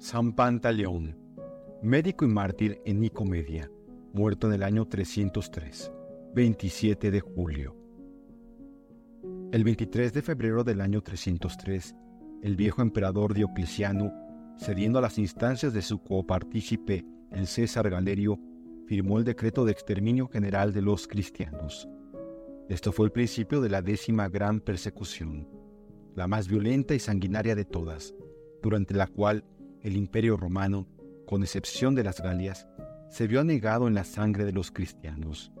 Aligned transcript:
San 0.00 0.32
Pantaleón, 0.32 1.18
médico 1.82 2.24
y 2.24 2.28
mártir 2.28 2.80
en 2.84 3.00
Nicomedia, 3.00 3.68
muerto 4.12 4.46
en 4.46 4.52
el 4.52 4.62
año 4.62 4.86
303, 4.86 5.90
27 6.36 7.10
de 7.10 7.20
julio. 7.20 7.76
El 9.50 9.64
23 9.64 10.12
de 10.12 10.22
febrero 10.22 10.62
del 10.62 10.82
año 10.82 11.02
303, 11.02 11.96
el 12.44 12.54
viejo 12.54 12.80
emperador 12.80 13.34
Diocleciano, 13.34 14.12
cediendo 14.56 15.00
a 15.00 15.02
las 15.02 15.18
instancias 15.18 15.72
de 15.72 15.82
su 15.82 16.00
copartícipe, 16.00 17.04
el 17.32 17.48
César 17.48 17.90
Galerio, 17.90 18.38
firmó 18.86 19.18
el 19.18 19.24
decreto 19.24 19.64
de 19.64 19.72
exterminio 19.72 20.28
general 20.28 20.72
de 20.72 20.82
los 20.82 21.08
cristianos. 21.08 21.88
Esto 22.68 22.92
fue 22.92 23.06
el 23.06 23.12
principio 23.12 23.60
de 23.60 23.68
la 23.68 23.82
décima 23.82 24.28
gran 24.28 24.60
persecución, 24.60 25.48
la 26.14 26.28
más 26.28 26.46
violenta 26.46 26.94
y 26.94 27.00
sanguinaria 27.00 27.56
de 27.56 27.64
todas, 27.64 28.14
durante 28.62 28.94
la 28.94 29.08
cual 29.08 29.44
el 29.82 29.96
imperio 29.96 30.36
romano, 30.36 30.86
con 31.26 31.42
excepción 31.42 31.94
de 31.94 32.04
las 32.04 32.20
Galias, 32.20 32.66
se 33.10 33.26
vio 33.26 33.40
anegado 33.40 33.88
en 33.88 33.94
la 33.94 34.04
sangre 34.04 34.44
de 34.44 34.52
los 34.52 34.70
cristianos. 34.70 35.52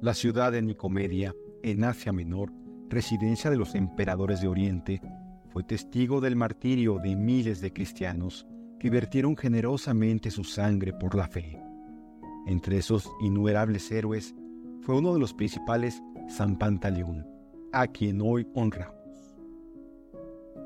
La 0.00 0.14
ciudad 0.14 0.52
de 0.52 0.62
Nicomedia, 0.62 1.34
en 1.62 1.84
Asia 1.84 2.12
Menor, 2.12 2.52
residencia 2.88 3.50
de 3.50 3.56
los 3.56 3.74
emperadores 3.74 4.40
de 4.40 4.48
Oriente, 4.48 5.00
fue 5.50 5.62
testigo 5.62 6.20
del 6.20 6.34
martirio 6.34 6.98
de 6.98 7.14
miles 7.14 7.60
de 7.60 7.72
cristianos 7.72 8.46
que 8.80 8.90
vertieron 8.90 9.36
generosamente 9.36 10.30
su 10.30 10.44
sangre 10.44 10.92
por 10.92 11.14
la 11.14 11.28
fe. 11.28 11.62
Entre 12.46 12.78
esos 12.78 13.08
innumerables 13.20 13.90
héroes 13.92 14.34
fue 14.80 14.96
uno 14.96 15.14
de 15.14 15.20
los 15.20 15.34
principales 15.34 16.02
San 16.28 16.58
Pantaleón, 16.58 17.26
a 17.72 17.86
quien 17.86 18.20
hoy 18.20 18.46
honramos. 18.54 18.96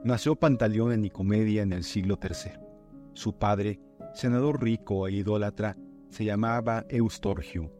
Nació 0.04 0.36
Pantaleón 0.36 0.92
en 0.92 1.02
Nicomedia 1.02 1.62
en 1.62 1.72
el 1.72 1.84
siglo 1.84 2.18
III. 2.22 2.65
Su 3.16 3.38
padre, 3.38 3.80
senador 4.12 4.62
rico 4.62 5.08
e 5.08 5.12
idólatra, 5.12 5.74
se 6.10 6.26
llamaba 6.26 6.84
Eustorgio. 6.90 7.72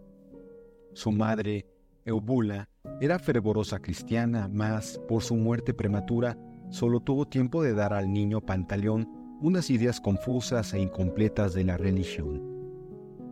Su 0.95 1.13
madre, 1.13 1.67
Eubula, 2.07 2.71
era 3.03 3.19
fervorosa 3.19 3.79
cristiana, 3.79 4.49
mas 4.51 4.99
por 5.07 5.23
su 5.23 5.37
muerte 5.37 5.75
prematura 5.75 6.39
solo 6.71 7.01
tuvo 7.01 7.27
tiempo 7.27 7.63
de 7.63 7.75
dar 7.75 7.93
al 7.93 8.11
niño 8.11 8.41
Pantaleón 8.41 9.07
unas 9.43 9.69
ideas 9.69 10.01
confusas 10.01 10.73
e 10.73 10.81
incompletas 10.81 11.53
de 11.53 11.65
la 11.65 11.77
religión. 11.77 12.43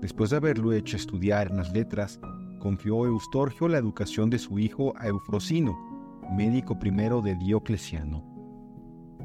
Después 0.03 0.29
de 0.29 0.37
haberlo 0.37 0.75
hecho 0.75 0.99
estudiar 0.99 1.51
en 1.51 1.57
las 1.57 1.73
letras, 1.73 2.21
confió 2.61 3.07
Eustorgio 3.07 3.67
la 3.67 3.79
educación 3.79 4.29
de 4.29 4.39
su 4.39 4.59
hijo 4.59 4.93
a 4.99 5.07
Eufrosino, 5.07 5.75
médico 6.37 6.79
primero 6.79 7.23
de 7.23 7.35
Diocleciano. 7.37 8.23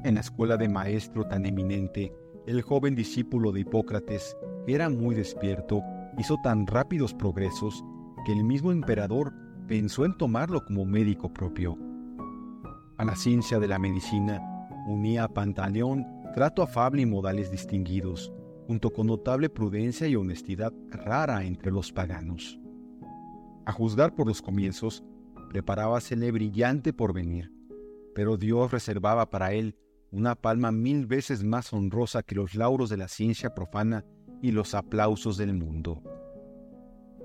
En 0.06 0.16
la 0.16 0.22
escuela 0.22 0.56
de 0.56 0.70
maestro 0.70 1.28
tan 1.28 1.46
eminente, 1.46 2.14
el 2.50 2.64
joven 2.64 2.96
discípulo 2.96 3.52
de 3.52 3.60
Hipócrates, 3.60 4.36
que 4.66 4.74
era 4.74 4.90
muy 4.90 5.14
despierto, 5.14 5.84
hizo 6.18 6.36
tan 6.42 6.66
rápidos 6.66 7.14
progresos 7.14 7.84
que 8.26 8.32
el 8.32 8.44
mismo 8.44 8.72
emperador 8.72 9.32
pensó 9.68 10.04
en 10.04 10.18
tomarlo 10.18 10.66
como 10.66 10.84
médico 10.84 11.32
propio. 11.32 11.78
A 12.98 13.06
la 13.06 13.16
ciencia 13.16 13.60
de 13.60 13.68
la 13.68 13.78
medicina 13.78 14.42
unía 14.88 15.26
a 15.26 15.28
Pantaleón 15.28 16.08
trato 16.34 16.64
afable 16.64 17.04
y 17.04 17.06
modales 17.06 17.52
distinguidos, 17.52 18.34
junto 18.66 18.90
con 18.90 19.06
notable 19.06 19.50
prudencia 19.52 20.08
y 20.08 20.16
honestidad 20.16 20.74
rara 20.90 21.44
entre 21.44 21.72
los 21.72 21.92
paganos. 21.92 22.60
A 23.68 23.72
juzgar 23.72 24.16
por 24.16 24.26
los 24.26 24.42
comienzos, 24.42 25.04
preparábasele 25.50 26.32
brillante 26.32 26.94
porvenir, 26.94 27.52
pero 28.16 28.38
Dios 28.38 28.72
reservaba 28.72 29.30
para 29.30 29.54
él 29.54 29.76
una 30.12 30.36
palma 30.36 30.72
mil 30.72 31.06
veces 31.06 31.44
más 31.44 31.72
honrosa 31.74 32.24
que 32.24 32.36
los 32.36 32.56
lauros 32.56 32.90
de 32.90 32.98
la 32.98 33.08
ciencia 33.08 33.54
profana 33.54 34.06
y 34.42 34.52
los 34.52 34.74
aplausos 34.74 35.38
del 35.38 35.54
mundo. 35.54 36.02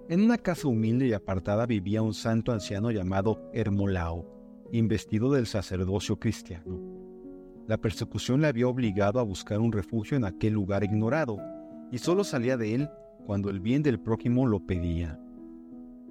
En 0.08 0.22
una 0.22 0.36
casa 0.36 0.68
humilde 0.68 1.06
y 1.06 1.12
apartada 1.14 1.64
vivía 1.64 2.02
un 2.02 2.12
santo 2.12 2.52
anciano 2.52 2.90
llamado 2.90 3.50
Hermolao, 3.54 4.68
investido 4.72 5.32
del 5.32 5.46
sacerdocio 5.46 6.18
cristiano. 6.18 6.78
La 7.66 7.78
persecución 7.78 8.42
le 8.42 8.48
había 8.48 8.68
obligado 8.68 9.18
a 9.18 9.22
buscar 9.22 9.60
un 9.60 9.72
refugio 9.72 10.18
en 10.18 10.26
aquel 10.26 10.52
lugar 10.52 10.84
ignorado, 10.84 11.38
y 11.90 11.98
solo 11.98 12.22
salía 12.22 12.58
de 12.58 12.74
él 12.74 12.90
cuando 13.24 13.48
el 13.48 13.60
bien 13.60 13.82
del 13.82 13.98
prójimo 13.98 14.46
lo 14.46 14.66
pedía. 14.66 15.18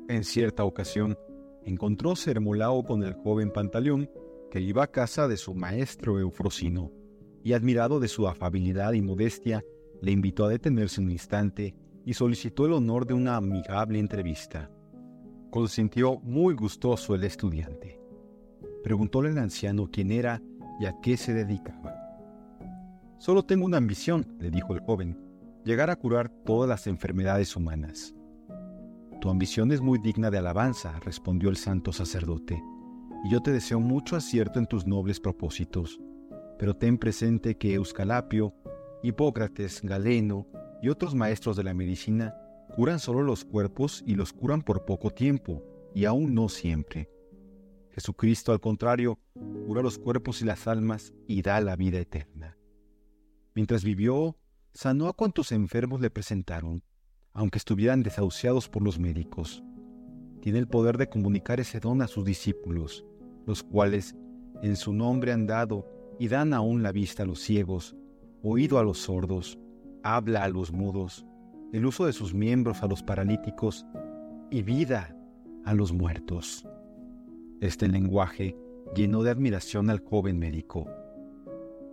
En 0.07 0.23
cierta 0.23 0.63
ocasión, 0.63 1.15
encontróse 1.63 2.31
Hermolao 2.31 2.83
con 2.83 3.03
el 3.03 3.13
joven 3.13 3.51
Pantaleón, 3.51 4.09
que 4.53 4.61
iba 4.61 4.83
a 4.83 4.91
casa 4.91 5.27
de 5.27 5.35
su 5.35 5.55
maestro 5.55 6.19
Eufrosino, 6.19 6.91
y 7.43 7.53
admirado 7.53 7.99
de 7.99 8.07
su 8.07 8.27
afabilidad 8.27 8.93
y 8.93 9.01
modestia, 9.01 9.65
le 9.99 10.11
invitó 10.11 10.45
a 10.45 10.49
detenerse 10.49 11.01
un 11.01 11.09
instante 11.09 11.73
y 12.05 12.13
solicitó 12.13 12.67
el 12.67 12.73
honor 12.73 13.07
de 13.07 13.15
una 13.15 13.35
amigable 13.35 13.97
entrevista. 13.97 14.69
Consintió 15.49 16.19
muy 16.19 16.53
gustoso 16.53 17.15
el 17.15 17.23
estudiante. 17.23 17.99
Preguntóle 18.83 19.29
al 19.29 19.39
anciano 19.39 19.89
quién 19.91 20.11
era 20.11 20.39
y 20.79 20.85
a 20.85 20.93
qué 21.01 21.17
se 21.17 21.33
dedicaba. 21.33 21.95
Solo 23.17 23.41
tengo 23.45 23.65
una 23.65 23.77
ambición, 23.77 24.37
le 24.39 24.51
dijo 24.51 24.75
el 24.75 24.81
joven, 24.81 25.17
llegar 25.65 25.89
a 25.89 25.95
curar 25.95 26.29
todas 26.29 26.69
las 26.69 26.85
enfermedades 26.85 27.55
humanas. 27.55 28.13
Tu 29.19 29.31
ambición 29.31 29.71
es 29.71 29.81
muy 29.81 29.97
digna 29.97 30.29
de 30.29 30.37
alabanza, 30.37 30.99
respondió 30.99 31.49
el 31.49 31.57
santo 31.57 31.91
sacerdote, 31.91 32.61
y 33.23 33.29
yo 33.29 33.41
te 33.41 33.51
deseo 33.51 33.79
mucho 33.79 34.15
acierto 34.15 34.59
en 34.59 34.67
tus 34.67 34.85
nobles 34.85 35.19
propósitos. 35.19 35.99
Pero 36.59 36.75
ten 36.75 36.97
presente 36.97 37.57
que 37.57 37.73
Euscalapio, 37.73 38.53
Hipócrates, 39.01 39.81
Galeno 39.81 40.47
y 40.81 40.89
otros 40.89 41.15
maestros 41.15 41.55
de 41.55 41.63
la 41.63 41.73
medicina 41.73 42.35
curan 42.75 42.99
solo 42.99 43.21
los 43.21 43.45
cuerpos 43.45 44.03
y 44.05 44.15
los 44.15 44.33
curan 44.33 44.61
por 44.61 44.85
poco 44.85 45.11
tiempo, 45.11 45.63
y 45.93 46.05
aún 46.05 46.33
no 46.33 46.49
siempre. 46.49 47.09
Jesucristo, 47.91 48.51
al 48.51 48.59
contrario, 48.59 49.19
cura 49.67 49.83
los 49.83 49.99
cuerpos 49.99 50.41
y 50.41 50.45
las 50.45 50.67
almas 50.67 51.13
y 51.27 51.43
da 51.43 51.61
la 51.61 51.75
vida 51.75 51.99
eterna. 51.99 52.57
Mientras 53.53 53.83
vivió, 53.83 54.35
sanó 54.73 55.07
a 55.07 55.13
cuantos 55.13 55.51
enfermos 55.51 56.01
le 56.01 56.09
presentaron, 56.09 56.83
aunque 57.33 57.59
estuvieran 57.59 58.01
desahuciados 58.01 58.67
por 58.67 58.81
los 58.81 58.97
médicos. 58.97 59.63
Tiene 60.41 60.59
el 60.59 60.67
poder 60.67 60.97
de 60.97 61.07
comunicar 61.07 61.59
ese 61.59 61.79
don 61.79 62.01
a 62.01 62.07
sus 62.07 62.25
discípulos, 62.25 63.05
los 63.45 63.63
cuales 63.63 64.15
en 64.61 64.75
su 64.75 64.93
nombre 64.93 65.31
han 65.31 65.47
dado 65.47 65.87
y 66.19 66.27
dan 66.27 66.53
aún 66.53 66.83
la 66.83 66.91
vista 66.91 67.23
a 67.23 67.25
los 67.25 67.39
ciegos, 67.39 67.95
oído 68.41 68.79
a 68.79 68.83
los 68.83 68.99
sordos, 68.99 69.57
habla 70.03 70.43
a 70.43 70.49
los 70.49 70.71
mudos, 70.71 71.25
el 71.71 71.85
uso 71.85 72.05
de 72.05 72.13
sus 72.13 72.33
miembros 72.33 72.83
a 72.83 72.87
los 72.87 73.03
paralíticos 73.03 73.85
y 74.51 74.61
vida 74.61 75.17
a 75.65 75.73
los 75.73 75.91
muertos. 75.91 76.67
Este 77.61 77.87
lenguaje 77.87 78.55
llenó 78.95 79.23
de 79.23 79.31
admiración 79.31 79.89
al 79.89 79.99
joven 79.99 80.37
médico. 80.37 80.87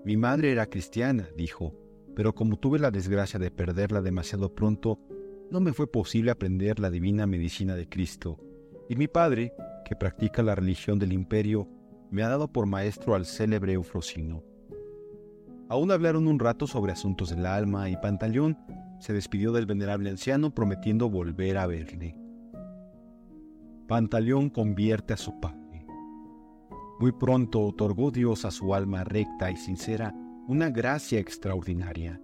Mi 0.05 0.17
madre 0.17 0.53
era 0.53 0.67
cristiana, 0.67 1.29
dijo, 1.37 1.75
pero 2.15 2.35
como 2.35 2.59
tuve 2.59 2.79
la 2.79 2.91
desgracia 2.91 3.39
de 3.39 3.51
perderla 3.51 4.03
demasiado 4.03 4.55
pronto, 4.55 4.99
no 5.51 5.61
me 5.61 5.73
fue 5.73 5.91
posible 5.91 6.31
aprender 6.31 6.79
la 6.79 6.91
divina 6.91 7.27
medicina 7.27 7.75
de 7.75 7.89
Cristo, 7.89 8.39
y 8.89 8.97
mi 8.97 9.09
padre, 9.09 9.53
que 9.85 9.97
practica 9.97 10.43
la 10.43 10.55
religión 10.55 10.99
del 10.99 11.13
imperio, 11.13 11.69
me 12.11 12.23
ha 12.23 12.29
dado 12.29 12.49
por 12.49 12.67
maestro 12.67 13.15
al 13.15 13.27
célebre 13.27 13.75
Eufrosino. 13.75 14.43
Aún 15.69 15.93
hablaron 15.93 16.27
un 16.27 16.39
rato 16.39 16.67
sobre 16.67 16.93
asuntos 16.93 17.31
del 17.31 17.47
alma 17.47 17.89
y 17.89 17.97
Pantaleón 17.97 18.59
se 18.99 19.13
despidió 19.13 19.53
del 19.53 19.67
venerable 19.67 20.11
anciano 20.11 20.55
prometiendo 20.55 21.09
volver 21.09 21.57
a 21.59 21.67
verle. 21.67 22.17
Pantaleón 23.87 24.51
convierte 24.51 25.15
a 25.15 25.17
su 25.17 25.41
padre. 25.41 25.87
Muy 26.99 27.13
pronto 27.13 27.61
otorgó 27.61 28.11
Dios 28.11 28.45
a 28.45 28.51
su 28.51 28.75
alma 28.75 29.05
recta 29.05 29.51
y 29.51 29.57
sincera 29.57 30.15
una 30.47 30.71
gracia 30.71 31.19
extraordinaria. 31.19 32.21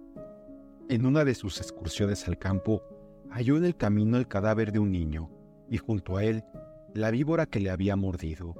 En 0.89 1.05
una 1.05 1.25
de 1.25 1.33
sus 1.33 1.59
excursiones 1.59 2.27
al 2.27 2.37
campo, 2.37 2.81
halló 3.29 3.57
en 3.57 3.65
el 3.65 3.75
camino 3.75 4.17
el 4.17 4.27
cadáver 4.27 4.71
de 4.71 4.79
un 4.79 4.91
niño 4.91 5.29
y 5.69 5.77
junto 5.77 6.17
a 6.17 6.23
él 6.23 6.43
la 6.93 7.11
víbora 7.11 7.45
que 7.45 7.59
le 7.59 7.69
había 7.69 7.95
mordido. 7.95 8.55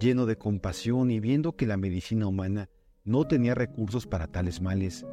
Lleno 0.00 0.26
de 0.26 0.36
compasión 0.36 1.10
y 1.10 1.20
viendo 1.20 1.56
que 1.56 1.66
la 1.66 1.76
medicina 1.76 2.26
humana 2.26 2.68
no 3.04 3.26
tenía 3.26 3.54
recursos 3.54 4.06
para 4.06 4.26
tales 4.26 4.60
males, 4.60 5.06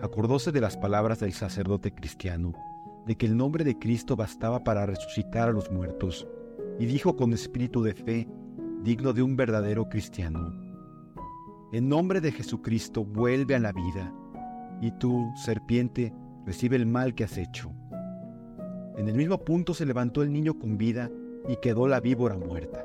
acordóse 0.00 0.52
de 0.52 0.60
las 0.60 0.76
palabras 0.76 1.20
del 1.20 1.32
sacerdote 1.32 1.92
cristiano, 1.94 2.52
de 3.06 3.16
que 3.16 3.26
el 3.26 3.36
nombre 3.36 3.64
de 3.64 3.78
Cristo 3.78 4.16
bastaba 4.16 4.62
para 4.62 4.86
resucitar 4.86 5.48
a 5.48 5.52
los 5.52 5.70
muertos, 5.70 6.26
y 6.78 6.86
dijo 6.86 7.16
con 7.16 7.32
espíritu 7.32 7.82
de 7.82 7.94
fe, 7.94 8.28
digno 8.82 9.12
de 9.12 9.22
un 9.22 9.36
verdadero 9.36 9.88
cristiano, 9.88 10.52
En 11.72 11.88
nombre 11.88 12.20
de 12.20 12.32
Jesucristo 12.32 13.04
vuelve 13.04 13.54
a 13.54 13.58
la 13.58 13.72
vida, 13.72 14.12
y 14.80 14.90
tú, 14.92 15.30
serpiente, 15.44 16.14
recibe 16.46 16.76
el 16.76 16.86
mal 16.86 17.14
que 17.14 17.24
has 17.24 17.36
hecho. 17.36 17.72
En 18.96 19.08
el 19.08 19.14
mismo 19.14 19.44
punto 19.44 19.74
se 19.74 19.84
levantó 19.84 20.22
el 20.22 20.32
niño 20.32 20.58
con 20.58 20.78
vida 20.78 21.10
y 21.46 21.56
quedó 21.56 21.86
la 21.86 22.00
víbora 22.00 22.36
muerta. 22.36 22.84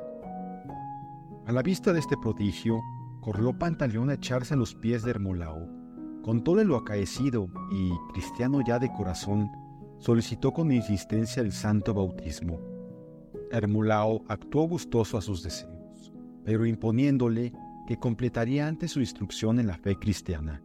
A 1.45 1.51
la 1.51 1.61
vista 1.61 1.94
de 1.94 2.00
este 2.00 2.15
prodigio, 2.17 2.79
corrió 3.21 3.57
Pantaleón 3.57 4.09
a 4.09 4.15
echarse 4.15 4.53
a 4.53 4.57
los 4.57 4.75
pies 4.75 5.03
de 5.03 5.11
Hermolao, 5.11 5.83
Contóle 6.23 6.63
lo 6.63 6.77
acaecido 6.77 7.50
y, 7.69 7.91
cristiano 8.13 8.61
ya 8.65 8.79
de 8.79 8.89
corazón, 8.94 9.51
solicitó 10.00 10.53
con 10.53 10.71
insistencia 10.71 11.41
el 11.41 11.51
santo 11.51 11.94
bautismo. 11.94 12.61
Hermulao 13.51 14.23
actuó 14.29 14.69
gustoso 14.69 15.17
a 15.17 15.21
sus 15.21 15.44
deseos, 15.44 16.13
pero 16.45 16.65
imponiéndole 16.65 17.51
que 17.85 18.00
completaría 18.00 18.67
antes 18.67 18.91
su 18.91 19.01
instrucción 19.01 19.59
en 19.59 19.67
la 19.67 19.77
fe 19.77 19.97
cristiana. 19.97 20.63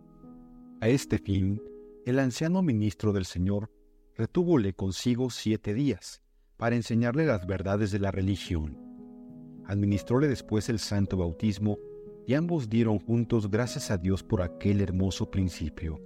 A 0.80 0.86
este 0.86 1.18
fin, 1.18 1.60
el 2.06 2.20
anciano 2.20 2.62
ministro 2.62 3.12
del 3.12 3.24
Señor 3.24 3.68
retúvole 4.14 4.74
consigo 4.74 5.28
siete 5.28 5.74
días 5.74 6.22
para 6.58 6.76
enseñarle 6.76 7.24
las 7.24 7.46
verdades 7.46 7.90
de 7.90 8.00
la 8.00 8.10
religión. 8.10 8.76
Administróle 9.64 10.28
después 10.28 10.68
el 10.68 10.78
santo 10.78 11.16
bautismo 11.16 11.78
y 12.26 12.34
ambos 12.34 12.68
dieron 12.68 12.98
juntos 12.98 13.50
gracias 13.50 13.90
a 13.90 13.96
Dios 13.96 14.22
por 14.22 14.42
aquel 14.42 14.82
hermoso 14.82 15.30
principio 15.30 16.02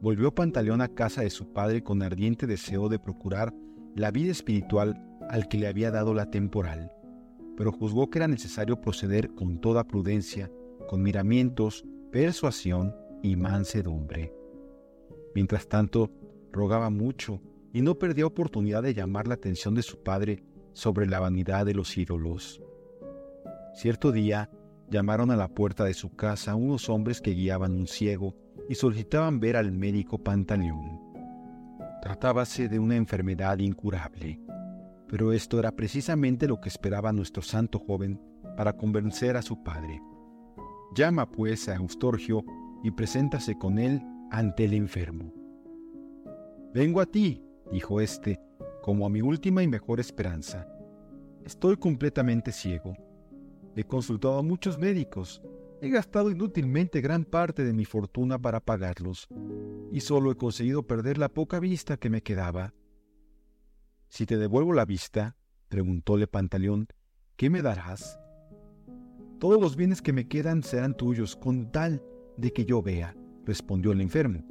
volvió 0.00 0.34
Pantaleón 0.34 0.80
a 0.80 0.88
casa 0.88 1.22
de 1.22 1.30
su 1.30 1.52
padre 1.52 1.82
con 1.82 2.02
ardiente 2.02 2.46
deseo 2.46 2.88
de 2.88 2.98
procurar 2.98 3.54
la 3.94 4.10
vida 4.10 4.32
espiritual 4.32 5.00
al 5.28 5.48
que 5.48 5.58
le 5.58 5.68
había 5.68 5.90
dado 5.90 6.14
la 6.14 6.30
temporal, 6.30 6.90
pero 7.56 7.72
juzgó 7.72 8.08
que 8.08 8.18
era 8.18 8.28
necesario 8.28 8.80
proceder 8.80 9.34
con 9.34 9.60
toda 9.60 9.86
prudencia, 9.86 10.50
con 10.88 11.02
miramientos, 11.02 11.84
persuasión 12.10 12.94
y 13.22 13.36
mansedumbre. 13.36 14.32
Mientras 15.34 15.68
tanto, 15.68 16.10
rogaba 16.50 16.90
mucho 16.90 17.40
y 17.72 17.82
no 17.82 17.98
perdía 17.98 18.26
oportunidad 18.26 18.82
de 18.82 18.94
llamar 18.94 19.28
la 19.28 19.34
atención 19.34 19.74
de 19.74 19.82
su 19.82 20.02
padre 20.02 20.42
sobre 20.72 21.06
la 21.06 21.20
vanidad 21.20 21.66
de 21.66 21.74
los 21.74 21.96
ídolos. 21.96 22.62
Cierto 23.74 24.12
día, 24.12 24.50
llamaron 24.90 25.30
a 25.30 25.36
la 25.36 25.48
puerta 25.48 25.84
de 25.84 25.94
su 25.94 26.10
casa 26.10 26.54
unos 26.54 26.88
hombres 26.88 27.20
que 27.20 27.32
guiaban 27.32 27.72
un 27.72 27.86
ciego 27.86 28.34
y 28.68 28.74
solicitaban 28.74 29.40
ver 29.40 29.56
al 29.56 29.72
médico 29.72 30.18
Pantaleón. 30.18 31.00
Tratábase 32.02 32.68
de 32.68 32.78
una 32.78 32.96
enfermedad 32.96 33.58
incurable, 33.58 34.40
pero 35.08 35.32
esto 35.32 35.58
era 35.58 35.72
precisamente 35.72 36.48
lo 36.48 36.60
que 36.60 36.68
esperaba 36.68 37.12
nuestro 37.12 37.42
santo 37.42 37.78
joven 37.78 38.20
para 38.56 38.76
convencer 38.76 39.36
a 39.36 39.42
su 39.42 39.62
padre. 39.62 40.00
Llama 40.94 41.30
pues 41.30 41.68
a 41.68 41.76
Eustorgio 41.76 42.44
y 42.82 42.90
preséntase 42.90 43.56
con 43.56 43.78
él 43.78 44.02
ante 44.30 44.64
el 44.64 44.74
enfermo. 44.74 45.32
Vengo 46.72 47.00
a 47.00 47.06
ti, 47.06 47.42
dijo 47.70 48.00
éste, 48.00 48.40
como 48.82 49.06
a 49.06 49.10
mi 49.10 49.22
última 49.22 49.62
y 49.62 49.68
mejor 49.68 50.00
esperanza. 50.00 50.66
Estoy 51.44 51.76
completamente 51.76 52.52
ciego. 52.52 52.94
He 53.76 53.84
consultado 53.84 54.38
a 54.38 54.42
muchos 54.42 54.78
médicos 54.78 55.42
He 55.82 55.88
gastado 55.88 56.30
inútilmente 56.30 57.00
gran 57.00 57.24
parte 57.24 57.64
de 57.64 57.72
mi 57.72 57.86
fortuna 57.86 58.38
para 58.38 58.60
pagarlos, 58.60 59.28
y 59.90 60.00
solo 60.00 60.30
he 60.30 60.36
conseguido 60.36 60.86
perder 60.86 61.16
la 61.16 61.30
poca 61.30 61.58
vista 61.58 61.96
que 61.96 62.10
me 62.10 62.22
quedaba. 62.22 62.74
Si 64.08 64.26
te 64.26 64.36
devuelvo 64.36 64.74
la 64.74 64.84
vista, 64.84 65.36
preguntóle 65.70 66.26
Pantaleón, 66.26 66.86
¿qué 67.36 67.48
me 67.48 67.62
darás? 67.62 68.20
Todos 69.38 69.58
los 69.58 69.74
bienes 69.74 70.02
que 70.02 70.12
me 70.12 70.28
quedan 70.28 70.62
serán 70.62 70.94
tuyos, 70.94 71.34
con 71.34 71.72
tal 71.72 72.02
de 72.36 72.52
que 72.52 72.66
yo 72.66 72.82
vea, 72.82 73.16
respondió 73.46 73.92
el 73.92 74.02
enfermo. 74.02 74.44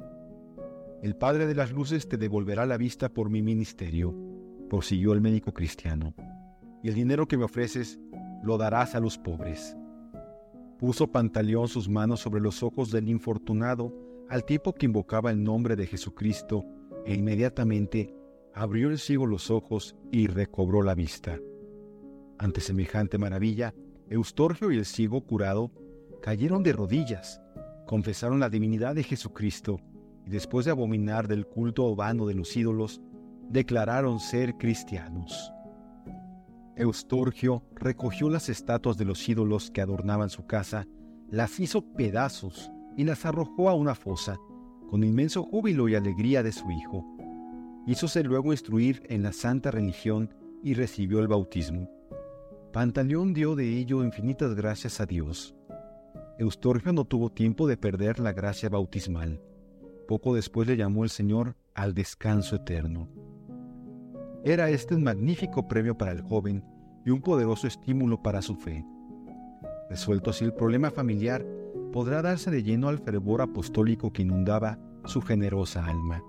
El 1.02 1.16
Padre 1.16 1.46
de 1.46 1.54
las 1.54 1.72
Luces 1.72 2.06
te 2.10 2.18
devolverá 2.18 2.66
la 2.66 2.76
vista 2.76 3.08
por 3.08 3.30
mi 3.30 3.40
ministerio, 3.40 4.14
prosiguió 4.68 5.14
el 5.14 5.22
médico 5.22 5.54
cristiano, 5.54 6.14
y 6.82 6.88
el 6.88 6.94
dinero 6.94 7.26
que 7.26 7.38
me 7.38 7.44
ofreces 7.44 7.98
lo 8.42 8.58
darás 8.58 8.94
a 8.94 9.00
los 9.00 9.16
pobres. 9.16 9.74
Puso 10.78 11.10
Pantaleón 11.10 11.68
sus 11.68 11.88
manos 11.88 12.20
sobre 12.20 12.42
los 12.42 12.62
ojos 12.62 12.90
del 12.90 13.08
infortunado 13.08 13.94
al 14.28 14.44
tipo 14.44 14.74
que 14.74 14.84
invocaba 14.84 15.30
el 15.30 15.42
nombre 15.42 15.74
de 15.74 15.86
Jesucristo 15.86 16.66
e 17.06 17.14
inmediatamente 17.14 18.14
abrió 18.52 18.90
el 18.90 18.98
ciego 18.98 19.24
los 19.24 19.50
ojos 19.50 19.96
y 20.12 20.26
recobró 20.26 20.82
la 20.82 20.94
vista. 20.94 21.38
Ante 22.38 22.60
semejante 22.60 23.16
maravilla, 23.16 23.74
Eustorgio 24.10 24.70
y 24.70 24.76
el 24.76 24.84
ciego 24.84 25.22
curado 25.22 25.70
cayeron 26.20 26.62
de 26.62 26.74
rodillas, 26.74 27.40
confesaron 27.86 28.38
la 28.38 28.50
divinidad 28.50 28.94
de 28.94 29.02
Jesucristo 29.02 29.80
después 30.30 30.64
de 30.64 30.70
abominar 30.70 31.28
del 31.28 31.46
culto 31.46 31.94
vano 31.94 32.26
de 32.26 32.34
los 32.34 32.56
ídolos, 32.56 33.00
declararon 33.50 34.20
ser 34.20 34.56
cristianos. 34.56 35.52
Eustorgio 36.76 37.64
recogió 37.74 38.30
las 38.30 38.48
estatuas 38.48 38.96
de 38.96 39.04
los 39.04 39.28
ídolos 39.28 39.70
que 39.70 39.82
adornaban 39.82 40.30
su 40.30 40.46
casa, 40.46 40.86
las 41.28 41.60
hizo 41.60 41.82
pedazos 41.82 42.70
y 42.96 43.04
las 43.04 43.26
arrojó 43.26 43.68
a 43.68 43.74
una 43.74 43.94
fosa, 43.94 44.38
con 44.88 45.04
inmenso 45.04 45.42
júbilo 45.42 45.88
y 45.88 45.94
alegría 45.94 46.42
de 46.42 46.52
su 46.52 46.70
hijo. 46.70 47.04
Hízose 47.86 48.22
luego 48.22 48.52
instruir 48.52 49.02
en 49.08 49.22
la 49.22 49.32
santa 49.32 49.70
religión 49.70 50.32
y 50.62 50.74
recibió 50.74 51.20
el 51.20 51.28
bautismo. 51.28 51.90
Pantaleón 52.72 53.34
dio 53.34 53.56
de 53.56 53.78
ello 53.78 54.04
infinitas 54.04 54.54
gracias 54.54 55.00
a 55.00 55.06
Dios. 55.06 55.56
Eustorgio 56.38 56.92
no 56.92 57.04
tuvo 57.04 57.30
tiempo 57.30 57.66
de 57.66 57.76
perder 57.76 58.20
la 58.20 58.32
gracia 58.32 58.68
bautismal. 58.68 59.40
Poco 60.10 60.34
después 60.34 60.66
le 60.66 60.76
llamó 60.76 61.04
el 61.04 61.10
Señor 61.10 61.54
al 61.72 61.94
descanso 61.94 62.56
eterno. 62.56 63.06
Era 64.42 64.68
este 64.68 64.96
un 64.96 65.04
magnífico 65.04 65.68
premio 65.68 65.96
para 65.96 66.10
el 66.10 66.20
joven 66.20 66.64
y 67.06 67.10
un 67.10 67.20
poderoso 67.20 67.68
estímulo 67.68 68.20
para 68.20 68.42
su 68.42 68.56
fe. 68.56 68.84
Resuelto 69.88 70.30
así 70.30 70.44
el 70.44 70.52
problema 70.52 70.90
familiar, 70.90 71.46
podrá 71.92 72.22
darse 72.22 72.50
de 72.50 72.64
lleno 72.64 72.88
al 72.88 72.98
fervor 72.98 73.40
apostólico 73.40 74.12
que 74.12 74.22
inundaba 74.22 74.80
su 75.04 75.22
generosa 75.22 75.86
alma. 75.86 76.24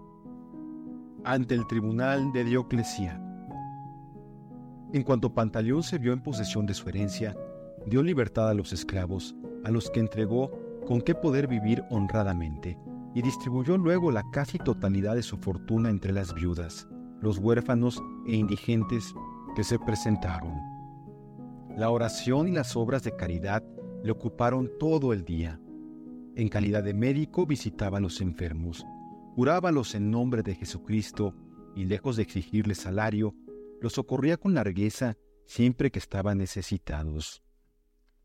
Ante 1.24 1.56
el 1.56 1.66
tribunal 1.66 2.32
de 2.34 2.44
Diocleciano. 2.44 3.50
En 4.94 5.02
cuanto 5.02 5.34
Pantaleón 5.34 5.82
se 5.82 5.98
vio 5.98 6.14
en 6.14 6.22
posesión 6.22 6.68
de 6.68 6.76
su 6.76 6.88
herencia, 6.88 7.36
dio 7.88 8.04
libertad 8.04 8.48
a 8.48 8.54
los 8.54 8.74
esclavos, 8.74 9.36
a 9.64 9.72
los 9.72 9.90
que 9.90 10.02
entregó 10.02 10.52
con 10.86 11.02
qué 11.02 11.16
poder 11.16 11.48
vivir 11.48 11.84
honradamente, 11.90 12.78
y 13.14 13.22
distribuyó 13.22 13.78
luego 13.78 14.12
la 14.12 14.24
casi 14.32 14.58
totalidad 14.58 15.16
de 15.16 15.24
su 15.24 15.38
fortuna 15.38 15.90
entre 15.90 16.14
las 16.14 16.34
viudas, 16.34 16.88
los 17.22 17.38
huérfanos 17.38 18.02
e 18.28 18.36
indigentes 18.36 19.14
que 19.56 19.64
se 19.64 19.78
presentaron. 19.80 20.54
La 21.76 21.90
oración 21.90 22.48
y 22.48 22.52
las 22.52 22.76
obras 22.76 23.04
de 23.04 23.16
caridad 23.16 23.64
le 24.04 24.12
ocuparon 24.12 24.70
todo 24.80 25.14
el 25.14 25.24
día. 25.24 25.60
En 26.36 26.50
calidad 26.50 26.84
de 26.84 26.94
médico 26.94 27.46
visitaba 27.46 27.98
a 27.98 28.02
los 28.02 28.22
enfermos, 28.22 28.86
curábalos 29.36 29.96
en 29.96 30.12
nombre 30.12 30.44
de 30.44 30.56
Jesucristo 30.56 31.36
y 31.76 31.86
lejos 31.86 32.16
de 32.16 32.24
exigirles 32.24 32.80
salario, 32.80 33.36
los 33.82 33.94
socorría 33.94 34.38
con 34.38 34.54
largueza 34.54 35.18
siempre 35.46 35.92
que 35.92 36.00
estaban 36.00 36.38
necesitados. 36.38 37.44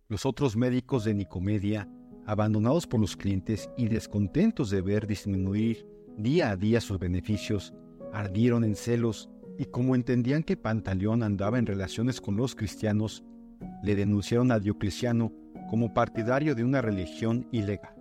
Los 0.09 0.27
otros 0.27 0.57
médicos 0.57 1.05
de 1.05 1.15
Nicomedia, 1.15 1.89
abandonados 2.27 2.87
por 2.87 3.01
los 3.01 3.17
clientes 3.17 3.71
y 3.77 3.87
descontentos 3.89 4.69
de 4.71 4.83
ver 4.83 5.07
disminuir 5.07 5.87
día 6.19 6.51
a 6.51 6.57
día 6.57 6.81
sus 6.81 6.99
beneficios, 6.99 7.73
ardieron 8.13 8.65
en 8.65 8.75
celos 8.75 9.31
y 9.59 9.67
como 9.67 9.95
entendían 9.95 10.43
que 10.43 10.57
Pantaleón 10.57 11.23
andaba 11.23 11.59
en 11.59 11.67
relaciones 11.67 12.21
con 12.21 12.37
los 12.37 12.55
cristianos, 12.55 13.25
le 13.83 13.95
denunciaron 13.95 14.51
a 14.51 14.59
Diocleciano 14.59 15.33
como 15.71 15.95
partidario 15.95 16.55
de 16.55 16.65
una 16.65 16.83
religión 16.83 17.47
ilegal. 17.53 17.95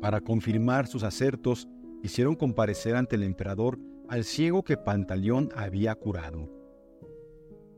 Para 0.00 0.20
confirmar 0.20 0.86
sus 0.86 1.02
acertos, 1.02 1.68
hicieron 2.02 2.36
comparecer 2.36 2.94
ante 2.94 3.16
el 3.16 3.22
emperador 3.22 3.78
al 4.08 4.24
ciego 4.24 4.62
que 4.62 4.76
Pantaleón 4.76 5.48
había 5.56 5.94
curado. 5.94 6.50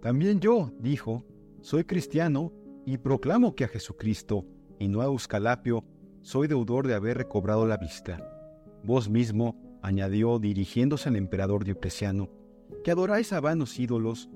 También 0.03 0.41
yo, 0.41 0.73
dijo, 0.81 1.25
soy 1.61 1.85
cristiano 1.85 2.53
y 2.85 2.99
proclamo 2.99 3.55
que 3.55 3.65
a 3.65 3.69
Jesucristo 3.69 4.45
y 4.79 4.89
no 4.89 5.01
a 5.01 5.05
Euscalapio 5.05 5.85
soy 6.23 6.49
deudor 6.49 6.87
de 6.87 6.95
haber 6.95 7.19
recobrado 7.19 7.67
la 7.67 7.77
vista. 7.77 8.19
Vos 8.83 9.09
mismo 9.09 9.57
añadió 9.83 10.39
dirigiéndose 10.39 11.09
al 11.09 11.17
emperador 11.17 11.65
Diocleciano, 11.65 12.31
que 12.83 12.91
adoráis 12.91 13.33
a 13.33 13.41
vanos 13.41 13.79
ídolos, 13.79 14.29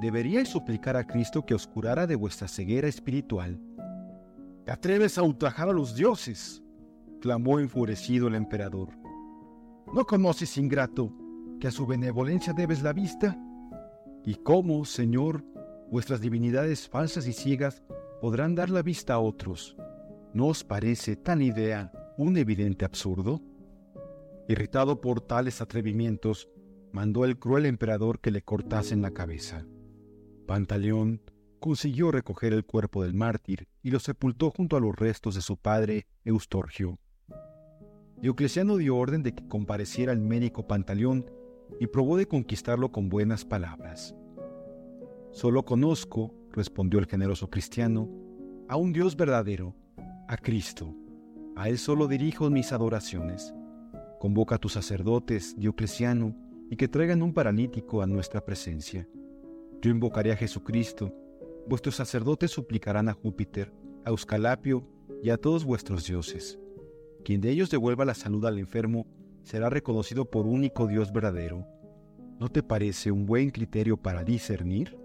deberíais 0.00 0.48
suplicar 0.48 0.96
a 0.96 1.06
Cristo 1.06 1.44
que 1.44 1.54
os 1.54 1.66
curara 1.66 2.06
de 2.06 2.16
vuestra 2.16 2.48
ceguera 2.48 2.88
espiritual. 2.88 3.60
¿Te 4.64 4.72
atreves 4.72 5.18
a 5.18 5.22
ultrajar 5.22 5.68
a 5.68 5.72
los 5.72 5.94
dioses? 5.94 6.62
clamó 7.20 7.60
enfurecido 7.60 8.28
el 8.28 8.34
emperador. 8.34 8.90
¿No 9.92 10.04
conoces, 10.04 10.56
ingrato, 10.58 11.12
que 11.60 11.68
a 11.68 11.70
su 11.70 11.86
benevolencia 11.86 12.52
debes 12.52 12.82
la 12.82 12.92
vista? 12.92 13.36
¿Y 14.24 14.36
cómo, 14.36 14.84
Señor, 14.84 15.44
vuestras 15.90 16.20
divinidades 16.20 16.88
falsas 16.88 17.26
y 17.26 17.32
ciegas 17.32 17.82
podrán 18.20 18.54
dar 18.54 18.70
la 18.70 18.82
vista 18.82 19.14
a 19.14 19.18
otros? 19.18 19.76
¿No 20.34 20.46
os 20.46 20.64
parece 20.64 21.16
tal 21.16 21.42
idea 21.42 21.92
un 22.16 22.38
evidente 22.38 22.86
absurdo? 22.86 23.42
Irritado 24.48 25.00
por 25.02 25.20
tales 25.20 25.60
atrevimientos, 25.60 26.48
mandó 26.90 27.26
el 27.26 27.38
cruel 27.38 27.66
emperador 27.66 28.18
que 28.20 28.30
le 28.30 28.40
cortasen 28.40 29.02
la 29.02 29.10
cabeza. 29.10 29.66
Pantaleón 30.46 31.20
consiguió 31.60 32.10
recoger 32.10 32.54
el 32.54 32.64
cuerpo 32.64 33.02
del 33.02 33.12
mártir 33.12 33.68
y 33.82 33.90
lo 33.90 33.98
sepultó 33.98 34.50
junto 34.50 34.76
a 34.76 34.80
los 34.80 34.96
restos 34.96 35.34
de 35.34 35.42
su 35.42 35.58
padre 35.58 36.06
Eustorgio. 36.24 36.98
Diocleciano 38.22 38.78
dio 38.78 38.96
orden 38.96 39.22
de 39.22 39.34
que 39.34 39.46
compareciera 39.46 40.12
el 40.12 40.20
médico 40.20 40.66
Pantaleón 40.66 41.30
y 41.78 41.88
probó 41.88 42.16
de 42.16 42.26
conquistarlo 42.26 42.90
con 42.90 43.10
buenas 43.10 43.44
palabras. 43.44 44.14
Solo 45.30 45.64
conozco, 45.64 46.34
respondió 46.52 47.00
el 47.00 47.06
generoso 47.06 47.50
cristiano, 47.50 48.08
a 48.68 48.76
un 48.76 48.92
Dios 48.92 49.16
verdadero, 49.16 49.74
a 50.32 50.38
Cristo. 50.38 50.94
A 51.56 51.68
Él 51.68 51.76
solo 51.76 52.08
dirijo 52.08 52.48
mis 52.48 52.72
adoraciones. 52.72 53.52
Convoca 54.18 54.54
a 54.54 54.58
tus 54.58 54.72
sacerdotes, 54.72 55.54
Diocleciano, 55.58 56.34
y 56.70 56.76
que 56.76 56.88
traigan 56.88 57.22
un 57.22 57.34
paralítico 57.34 58.00
a 58.00 58.06
nuestra 58.06 58.42
presencia. 58.42 59.06
Yo 59.82 59.90
invocaré 59.90 60.32
a 60.32 60.36
Jesucristo. 60.36 61.14
Vuestros 61.68 61.96
sacerdotes 61.96 62.50
suplicarán 62.50 63.10
a 63.10 63.12
Júpiter, 63.12 63.74
a 64.06 64.08
Euscalapio 64.08 64.88
y 65.22 65.28
a 65.28 65.36
todos 65.36 65.66
vuestros 65.66 66.06
dioses. 66.06 66.58
Quien 67.26 67.42
de 67.42 67.50
ellos 67.50 67.70
devuelva 67.70 68.06
la 68.06 68.14
salud 68.14 68.46
al 68.46 68.58
enfermo 68.58 69.06
será 69.42 69.68
reconocido 69.68 70.30
por 70.30 70.46
único 70.46 70.86
Dios 70.86 71.12
verdadero. 71.12 71.66
¿No 72.40 72.48
te 72.48 72.62
parece 72.62 73.12
un 73.12 73.26
buen 73.26 73.50
criterio 73.50 73.98
para 73.98 74.24
discernir? 74.24 74.96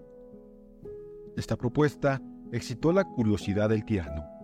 Esta 1.36 1.56
propuesta 1.56 2.22
excitó 2.50 2.94
la 2.94 3.04
curiosidad 3.04 3.68
del 3.68 3.84
tirano. 3.84 4.37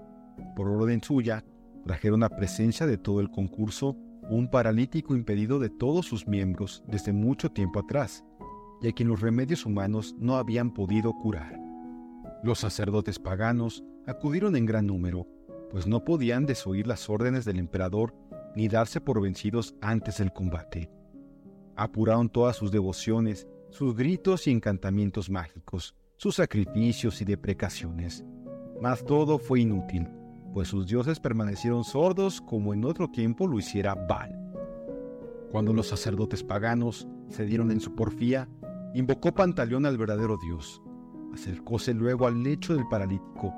Por 0.57 0.69
orden 0.69 1.03
suya, 1.03 1.45
trajeron 1.85 2.23
a 2.23 2.29
presencia 2.29 2.87
de 2.87 2.99
todo 2.99 3.21
el 3.21 3.31
concurso 3.31 3.97
un 4.31 4.49
paralítico 4.51 5.15
impedido 5.15 5.59
de 5.59 5.69
todos 5.69 6.07
sus 6.07 6.27
miembros 6.27 6.83
desde 6.89 7.13
mucho 7.13 7.51
tiempo 7.51 7.81
atrás, 7.81 8.25
y 8.81 8.89
a 8.89 8.93
quien 8.93 9.09
los 9.09 9.21
remedios 9.21 9.67
humanos 9.67 10.15
no 10.19 10.37
habían 10.37 10.73
podido 10.73 11.13
curar. 11.13 11.61
Los 12.43 12.61
sacerdotes 12.61 13.19
paganos 13.19 13.85
acudieron 14.07 14.57
en 14.57 14.67
gran 14.67 14.87
número, 14.87 15.27
pues 15.71 15.87
no 15.87 16.05
podían 16.05 16.47
desoír 16.47 16.87
las 16.87 17.09
órdenes 17.09 17.45
del 17.45 17.59
emperador 17.59 18.15
ni 18.55 18.69
darse 18.69 19.01
por 19.01 19.21
vencidos 19.21 19.75
antes 19.81 20.19
del 20.19 20.33
combate. 20.33 20.91
Apuraron 21.77 22.29
todas 22.29 22.57
sus 22.57 22.71
devociones, 22.71 23.49
sus 23.71 23.97
gritos 23.97 24.47
y 24.47 24.53
encantamientos 24.53 25.29
mágicos, 25.29 25.97
sus 26.17 26.37
sacrificios 26.37 27.21
y 27.21 27.25
deprecaciones. 27.25 28.25
Mas 28.81 29.05
todo 29.05 29.39
fue 29.39 29.61
inútil, 29.61 30.09
pues 30.55 30.69
sus 30.69 30.87
dioses 30.87 31.19
permanecieron 31.19 31.83
sordos 31.83 32.41
como 32.41 32.73
en 32.73 32.85
otro 32.85 33.09
tiempo 33.11 33.49
lo 33.49 33.59
hiciera 33.59 33.97
Baal. 33.97 34.41
Cuando 35.51 35.73
los 35.73 35.89
sacerdotes 35.89 36.45
paganos 36.45 37.09
cedieron 37.29 37.73
en 37.73 37.81
su 37.81 37.97
porfía, 37.97 38.49
invocó 38.95 39.35
Pantaleón 39.35 39.85
al 39.85 39.99
verdadero 39.99 40.39
Dios. 40.39 40.81
Acercóse 41.33 41.93
luego 41.93 42.29
al 42.29 42.41
lecho 42.45 42.77
del 42.77 42.87
paralítico, 42.89 43.53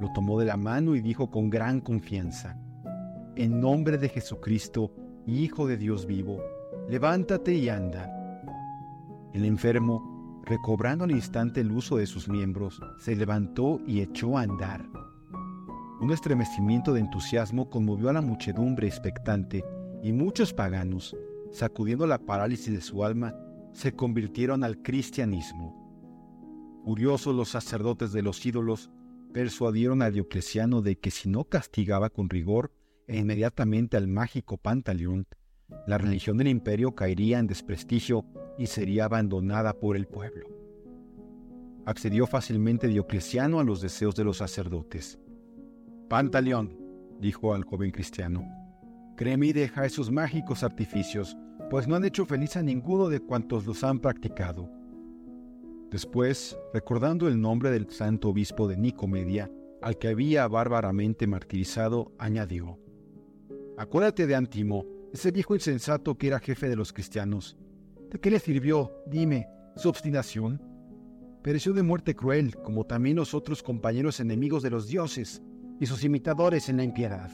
lo 0.00 0.12
tomó 0.12 0.38
de 0.38 0.46
la 0.46 0.56
mano 0.56 0.94
y 0.94 1.00
dijo 1.00 1.30
con 1.32 1.50
gran 1.50 1.80
confianza, 1.80 2.56
En 3.34 3.60
nombre 3.60 3.98
de 3.98 4.08
Jesucristo, 4.08 4.92
Hijo 5.26 5.66
de 5.66 5.76
Dios 5.76 6.06
vivo, 6.06 6.40
levántate 6.88 7.54
y 7.54 7.68
anda. 7.68 8.08
El 9.34 9.44
enfermo, 9.44 10.40
recobrando 10.44 11.02
al 11.02 11.10
instante 11.10 11.60
el 11.60 11.72
uso 11.72 11.96
de 11.96 12.06
sus 12.06 12.28
miembros, 12.28 12.80
se 13.00 13.16
levantó 13.16 13.80
y 13.84 14.00
echó 14.00 14.38
a 14.38 14.42
andar. 14.42 14.86
Un 15.98 16.10
estremecimiento 16.10 16.92
de 16.92 17.00
entusiasmo 17.00 17.70
conmovió 17.70 18.10
a 18.10 18.12
la 18.12 18.20
muchedumbre 18.20 18.86
expectante 18.86 19.64
y 20.02 20.12
muchos 20.12 20.52
paganos, 20.52 21.16
sacudiendo 21.52 22.06
la 22.06 22.18
parálisis 22.18 22.74
de 22.74 22.82
su 22.82 23.02
alma, 23.02 23.34
se 23.72 23.92
convirtieron 23.92 24.62
al 24.62 24.82
cristianismo. 24.82 26.82
Furiosos 26.84 27.34
los 27.34 27.48
sacerdotes 27.48 28.12
de 28.12 28.22
los 28.22 28.44
ídolos 28.44 28.90
persuadieron 29.32 30.02
a 30.02 30.10
Diocleciano 30.10 30.82
de 30.82 30.98
que 30.98 31.10
si 31.10 31.30
no 31.30 31.44
castigaba 31.44 32.10
con 32.10 32.28
rigor 32.28 32.72
e 33.06 33.18
inmediatamente 33.18 33.96
al 33.96 34.06
mágico 34.06 34.58
Pantaleón, 34.58 35.26
la 35.86 35.96
religión 35.96 36.36
del 36.36 36.48
imperio 36.48 36.94
caería 36.94 37.38
en 37.38 37.46
desprestigio 37.46 38.26
y 38.58 38.66
sería 38.66 39.06
abandonada 39.06 39.72
por 39.72 39.96
el 39.96 40.06
pueblo. 40.06 40.46
Accedió 41.86 42.26
fácilmente 42.26 42.86
Diocleciano 42.86 43.60
a 43.60 43.64
los 43.64 43.80
deseos 43.80 44.14
de 44.14 44.24
los 44.24 44.38
sacerdotes. 44.38 45.18
Pantaleón, 46.08 46.78
dijo 47.20 47.52
al 47.52 47.64
joven 47.64 47.90
cristiano, 47.90 48.48
créeme 49.16 49.48
y 49.48 49.52
deja 49.52 49.84
esos 49.84 50.12
mágicos 50.12 50.62
artificios, 50.62 51.36
pues 51.68 51.88
no 51.88 51.96
han 51.96 52.04
hecho 52.04 52.24
feliz 52.24 52.56
a 52.56 52.62
ninguno 52.62 53.08
de 53.08 53.18
cuantos 53.18 53.66
los 53.66 53.82
han 53.82 53.98
practicado. 53.98 54.70
Después, 55.90 56.56
recordando 56.72 57.26
el 57.26 57.40
nombre 57.40 57.72
del 57.72 57.90
santo 57.90 58.28
obispo 58.28 58.68
de 58.68 58.76
Nicomedia, 58.76 59.50
al 59.82 59.98
que 59.98 60.08
había 60.08 60.46
bárbaramente 60.46 61.26
martirizado, 61.26 62.12
añadió, 62.18 62.78
Acuérdate 63.76 64.28
de 64.28 64.36
Antimo, 64.36 64.86
ese 65.12 65.32
viejo 65.32 65.54
insensato 65.54 66.16
que 66.16 66.28
era 66.28 66.38
jefe 66.38 66.68
de 66.68 66.76
los 66.76 66.92
cristianos. 66.92 67.56
¿De 68.10 68.20
qué 68.20 68.30
le 68.30 68.38
sirvió, 68.38 68.92
dime, 69.06 69.48
su 69.74 69.88
obstinación? 69.88 70.62
Pereció 71.42 71.72
de 71.72 71.82
muerte 71.82 72.14
cruel, 72.14 72.54
como 72.56 72.84
también 72.84 73.16
los 73.16 73.34
otros 73.34 73.62
compañeros 73.62 74.20
enemigos 74.20 74.62
de 74.62 74.70
los 74.70 74.86
dioses, 74.86 75.42
y 75.80 75.86
sus 75.86 76.04
imitadores 76.04 76.68
en 76.68 76.78
la 76.78 76.84
impiedad. 76.84 77.30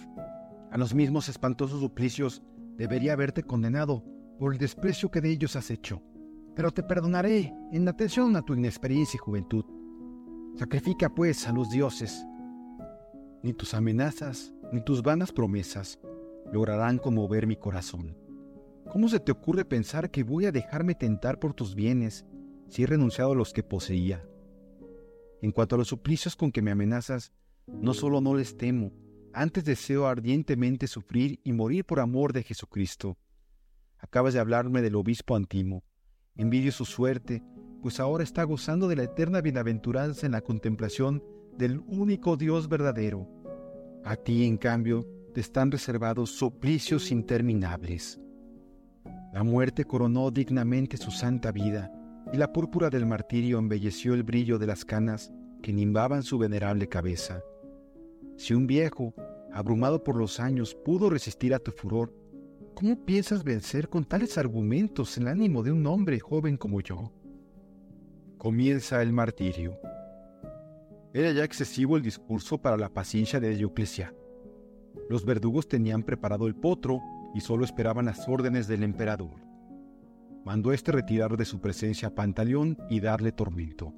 A 0.70 0.78
los 0.78 0.94
mismos 0.94 1.28
espantosos 1.28 1.80
suplicios 1.80 2.42
debería 2.76 3.12
haberte 3.12 3.42
condenado 3.42 4.04
por 4.38 4.52
el 4.52 4.58
desprecio 4.58 5.10
que 5.10 5.20
de 5.20 5.30
ellos 5.30 5.56
has 5.56 5.70
hecho. 5.70 6.02
Pero 6.54 6.70
te 6.70 6.82
perdonaré 6.82 7.52
en 7.72 7.88
atención 7.88 8.36
a 8.36 8.42
tu 8.42 8.54
inexperiencia 8.54 9.16
y 9.16 9.24
juventud. 9.24 9.64
Sacrifica 10.56 11.08
pues 11.14 11.46
a 11.46 11.52
los 11.52 11.70
dioses. 11.70 12.26
Ni 13.42 13.52
tus 13.52 13.74
amenazas, 13.74 14.52
ni 14.72 14.82
tus 14.82 15.02
vanas 15.02 15.32
promesas 15.32 15.98
lograrán 16.52 16.98
conmover 16.98 17.46
mi 17.46 17.56
corazón. 17.56 18.16
¿Cómo 18.90 19.08
se 19.08 19.20
te 19.20 19.32
ocurre 19.32 19.64
pensar 19.64 20.10
que 20.10 20.22
voy 20.22 20.46
a 20.46 20.52
dejarme 20.52 20.94
tentar 20.94 21.38
por 21.38 21.54
tus 21.54 21.74
bienes 21.74 22.26
si 22.68 22.82
he 22.82 22.86
renunciado 22.86 23.32
a 23.32 23.34
los 23.34 23.52
que 23.52 23.62
poseía? 23.62 24.26
En 25.40 25.50
cuanto 25.50 25.74
a 25.74 25.78
los 25.78 25.88
suplicios 25.88 26.36
con 26.36 26.52
que 26.52 26.62
me 26.62 26.70
amenazas, 26.70 27.32
no 27.66 27.94
solo 27.94 28.20
no 28.20 28.34
les 28.34 28.56
temo, 28.56 28.92
antes 29.32 29.64
deseo 29.64 30.06
ardientemente 30.06 30.86
sufrir 30.86 31.40
y 31.44 31.52
morir 31.52 31.84
por 31.84 32.00
amor 32.00 32.32
de 32.32 32.42
Jesucristo. 32.42 33.16
Acabas 33.98 34.34
de 34.34 34.40
hablarme 34.40 34.82
del 34.82 34.96
obispo 34.96 35.36
Antimo. 35.36 35.84
Envidio 36.34 36.72
su 36.72 36.84
suerte, 36.84 37.42
pues 37.82 38.00
ahora 38.00 38.24
está 38.24 38.44
gozando 38.44 38.88
de 38.88 38.96
la 38.96 39.04
eterna 39.04 39.40
bienaventuranza 39.40 40.26
en 40.26 40.32
la 40.32 40.40
contemplación 40.40 41.22
del 41.56 41.80
único 41.86 42.36
Dios 42.36 42.68
verdadero. 42.68 43.28
A 44.04 44.16
ti, 44.16 44.44
en 44.44 44.56
cambio, 44.56 45.06
te 45.34 45.40
están 45.40 45.70
reservados 45.70 46.30
suplicios 46.30 47.10
interminables. 47.10 48.20
La 49.32 49.42
muerte 49.42 49.84
coronó 49.84 50.30
dignamente 50.30 50.96
su 50.96 51.10
santa 51.10 51.52
vida, 51.52 51.90
y 52.32 52.36
la 52.36 52.52
púrpura 52.52 52.90
del 52.90 53.06
martirio 53.06 53.58
embelleció 53.58 54.14
el 54.14 54.22
brillo 54.22 54.58
de 54.58 54.66
las 54.66 54.84
canas 54.84 55.32
que 55.62 55.72
nimbaban 55.72 56.22
su 56.22 56.38
venerable 56.38 56.88
cabeza. 56.88 57.42
Si 58.42 58.54
un 58.54 58.66
viejo, 58.66 59.14
abrumado 59.52 60.02
por 60.02 60.16
los 60.16 60.40
años, 60.40 60.74
pudo 60.74 61.08
resistir 61.08 61.54
a 61.54 61.60
tu 61.60 61.70
furor, 61.70 62.12
¿cómo 62.74 63.04
piensas 63.04 63.44
vencer 63.44 63.88
con 63.88 64.04
tales 64.04 64.36
argumentos 64.36 65.16
el 65.16 65.28
ánimo 65.28 65.62
de 65.62 65.70
un 65.70 65.86
hombre 65.86 66.18
joven 66.18 66.56
como 66.56 66.80
yo? 66.80 67.12
Comienza 68.38 69.00
el 69.00 69.12
martirio. 69.12 69.78
Era 71.14 71.30
ya 71.30 71.44
excesivo 71.44 71.96
el 71.96 72.02
discurso 72.02 72.58
para 72.58 72.76
la 72.76 72.88
paciencia 72.88 73.38
de 73.38 73.54
Diocleciano. 73.54 74.18
Los 75.08 75.24
verdugos 75.24 75.68
tenían 75.68 76.02
preparado 76.02 76.48
el 76.48 76.56
potro 76.56 76.98
y 77.36 77.42
solo 77.42 77.64
esperaban 77.64 78.06
las 78.06 78.28
órdenes 78.28 78.66
del 78.66 78.82
emperador. 78.82 79.36
Mandó 80.44 80.72
éste 80.72 80.90
retirar 80.90 81.36
de 81.36 81.44
su 81.44 81.60
presencia 81.60 82.08
a 82.08 82.14
Pantaleón 82.16 82.76
y 82.90 82.98
darle 82.98 83.30
tormento. 83.30 83.94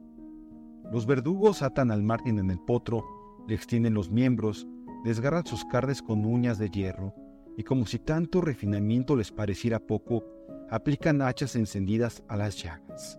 Los 0.92 1.06
verdugos 1.06 1.62
atan 1.62 1.90
al 1.90 2.02
Martín 2.02 2.38
en 2.38 2.50
el 2.50 2.58
potro 2.58 3.13
le 3.46 3.54
extienden 3.54 3.94
los 3.94 4.10
miembros, 4.10 4.66
desgarran 5.04 5.46
sus 5.46 5.64
carnes 5.64 6.02
con 6.02 6.24
uñas 6.24 6.58
de 6.58 6.70
hierro, 6.70 7.14
y 7.56 7.62
como 7.62 7.86
si 7.86 7.98
tanto 7.98 8.40
refinamiento 8.40 9.16
les 9.16 9.30
pareciera 9.30 9.78
poco, 9.78 10.24
aplican 10.70 11.22
hachas 11.22 11.56
encendidas 11.56 12.22
a 12.28 12.36
las 12.36 12.62
llagas. 12.62 13.18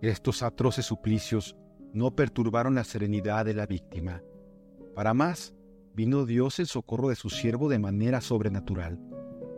Estos 0.00 0.42
atroces 0.42 0.86
suplicios 0.86 1.56
no 1.92 2.16
perturbaron 2.16 2.74
la 2.74 2.84
serenidad 2.84 3.44
de 3.44 3.54
la 3.54 3.66
víctima. 3.66 4.22
Para 4.94 5.14
más, 5.14 5.54
vino 5.94 6.26
Dios 6.26 6.58
en 6.58 6.66
socorro 6.66 7.08
de 7.08 7.14
su 7.14 7.30
siervo 7.30 7.68
de 7.68 7.78
manera 7.78 8.20
sobrenatural, 8.20 8.98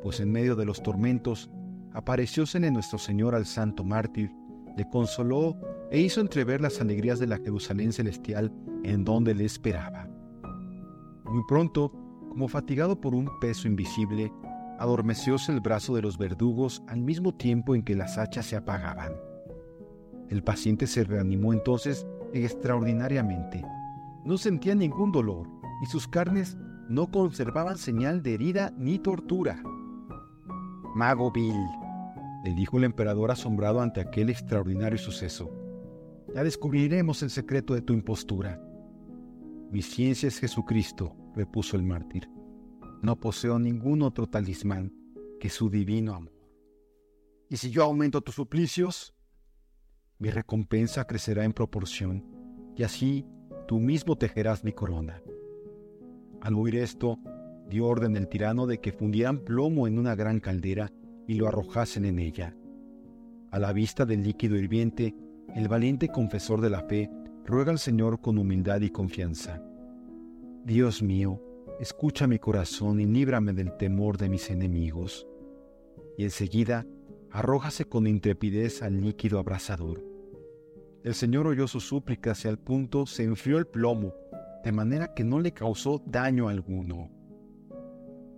pues 0.03 0.21
en 0.21 0.31
medio 0.33 0.57
de 0.57 0.65
los 0.65 0.83
tormentos 0.83 1.51
apareciósele 1.93 2.71
nuestro 2.71 2.99
Señor 2.99 3.35
al 3.35 3.47
santo 3.47 3.85
mártir, 3.85 4.31
le 4.77 4.89
consoló 4.91 5.57
e 5.95 6.01
hizo 6.01 6.21
entrever 6.21 6.61
las 6.61 6.81
alegrías 6.81 7.21
de 7.21 7.29
la 7.29 7.37
Jerusalén 7.37 7.93
celestial 7.93 8.53
en 8.83 9.05
donde 9.05 9.33
le 9.33 9.45
esperaba. 9.45 10.09
Muy 11.25 11.45
pronto, 11.47 11.93
como 12.31 12.49
fatigado 12.49 13.01
por 13.01 13.15
un 13.15 13.31
peso 13.41 13.69
invisible, 13.69 14.33
adormecióse 14.81 15.53
el 15.53 15.61
brazo 15.61 15.95
de 15.95 16.03
los 16.03 16.19
verdugos 16.19 16.83
al 16.89 17.01
mismo 17.01 17.33
tiempo 17.33 17.77
en 17.77 17.85
que 17.85 17.95
las 17.95 18.19
hachas 18.19 18.47
se 18.47 18.57
apagaban. 18.57 19.13
El 20.31 20.43
paciente 20.43 20.89
se 20.89 21.05
reanimó 21.05 21.53
entonces 21.53 22.09
extraordinariamente. 22.33 23.65
No 24.25 24.37
sentía 24.37 24.75
ningún 24.75 25.13
dolor 25.13 25.47
y 25.81 25.87
sus 25.87 26.09
carnes 26.09 26.57
no 26.89 27.09
conservaban 27.13 27.79
señal 27.79 28.21
de 28.21 28.35
herida 28.35 28.75
ni 28.77 28.99
tortura. 28.99 29.63
Mago 30.97 31.31
vil, 31.31 31.55
le 32.43 32.53
dijo 32.57 32.79
el 32.79 32.85
emperador 32.85 33.31
asombrado 33.31 33.81
ante 33.81 34.01
aquel 34.01 34.29
extraordinario 34.29 34.99
suceso. 34.99 35.64
Ya 36.35 36.43
descubriremos 36.43 37.23
el 37.23 37.31
secreto 37.31 37.75
de 37.75 37.83
tu 37.83 37.93
impostura. 37.93 38.61
Mi 39.71 39.83
ciencia 39.83 40.27
es 40.27 40.41
Jesucristo, 40.41 41.17
repuso 41.37 41.77
el 41.77 41.85
mártir. 41.85 42.29
No 43.03 43.21
poseo 43.21 43.61
ningún 43.61 44.03
otro 44.03 44.27
talismán 44.27 44.93
que 45.39 45.49
su 45.49 45.71
divino 45.71 46.13
amor. 46.13 46.33
¿Y 47.49 47.57
si 47.57 47.71
yo 47.71 47.85
aumento 47.85 48.21
tus 48.21 48.35
suplicios? 48.35 49.15
Mi 50.19 50.31
recompensa 50.31 51.07
crecerá 51.07 51.45
en 51.45 51.53
proporción, 51.53 52.25
y 52.77 52.83
así 52.83 53.25
tú 53.69 53.79
mismo 53.79 54.17
tejerás 54.17 54.65
mi 54.65 54.73
corona. 54.73 55.23
Al 56.41 56.55
oír 56.55 56.77
esto, 56.77 57.21
dio 57.71 57.87
orden 57.87 58.17
el 58.17 58.29
tirano 58.29 58.67
de 58.67 58.81
que 58.81 58.91
fundieran 58.91 59.39
plomo 59.39 59.87
en 59.87 60.01
una 60.01 60.17
gran 60.17 60.41
caldera 60.41 60.91
y 61.29 61.35
lo 61.35 61.47
arrojasen 61.47 62.05
en 62.05 62.19
ella. 62.19 62.57
A 63.53 63.61
la 63.61 63.73
vista 63.73 64.05
del 64.05 64.25
líquido 64.25 64.57
hirviente, 64.57 65.15
el 65.55 65.69
valiente 65.69 66.09
confesor 66.09 66.61
de 66.61 66.71
la 66.71 66.83
fe 66.83 67.11
ruega 67.45 67.71
al 67.71 67.79
Señor 67.79 68.21
con 68.21 68.39
humildad 68.39 68.81
y 68.81 68.91
confianza. 68.91 69.63
Dios 70.65 71.03
mío, 71.03 71.41
escucha 71.79 72.27
mi 72.27 72.39
corazón 72.39 73.01
y 73.01 73.07
líbrame 73.07 73.53
del 73.53 73.77
temor 73.77 74.19
de 74.19 74.29
mis 74.29 74.51
enemigos. 74.51 75.27
Y 76.19 76.25
enseguida 76.25 76.87
arrójase 77.31 77.85
con 77.85 78.07
intrepidez 78.07 78.83
al 78.83 79.01
líquido 79.01 79.39
abrasador. 79.39 80.05
El 81.03 81.15
Señor 81.15 81.47
oyó 81.47 81.69
sus 81.69 81.87
súplicas 81.87 82.45
y 82.45 82.49
al 82.49 82.59
punto 82.59 83.07
se 83.07 83.25
enfrió 83.25 83.59
el 83.59 83.67
plomo, 83.67 84.15
de 84.65 84.73
manera 84.73 85.15
que 85.15 85.23
no 85.23 85.39
le 85.39 85.53
causó 85.53 86.03
daño 86.07 86.49
alguno. 86.49 87.11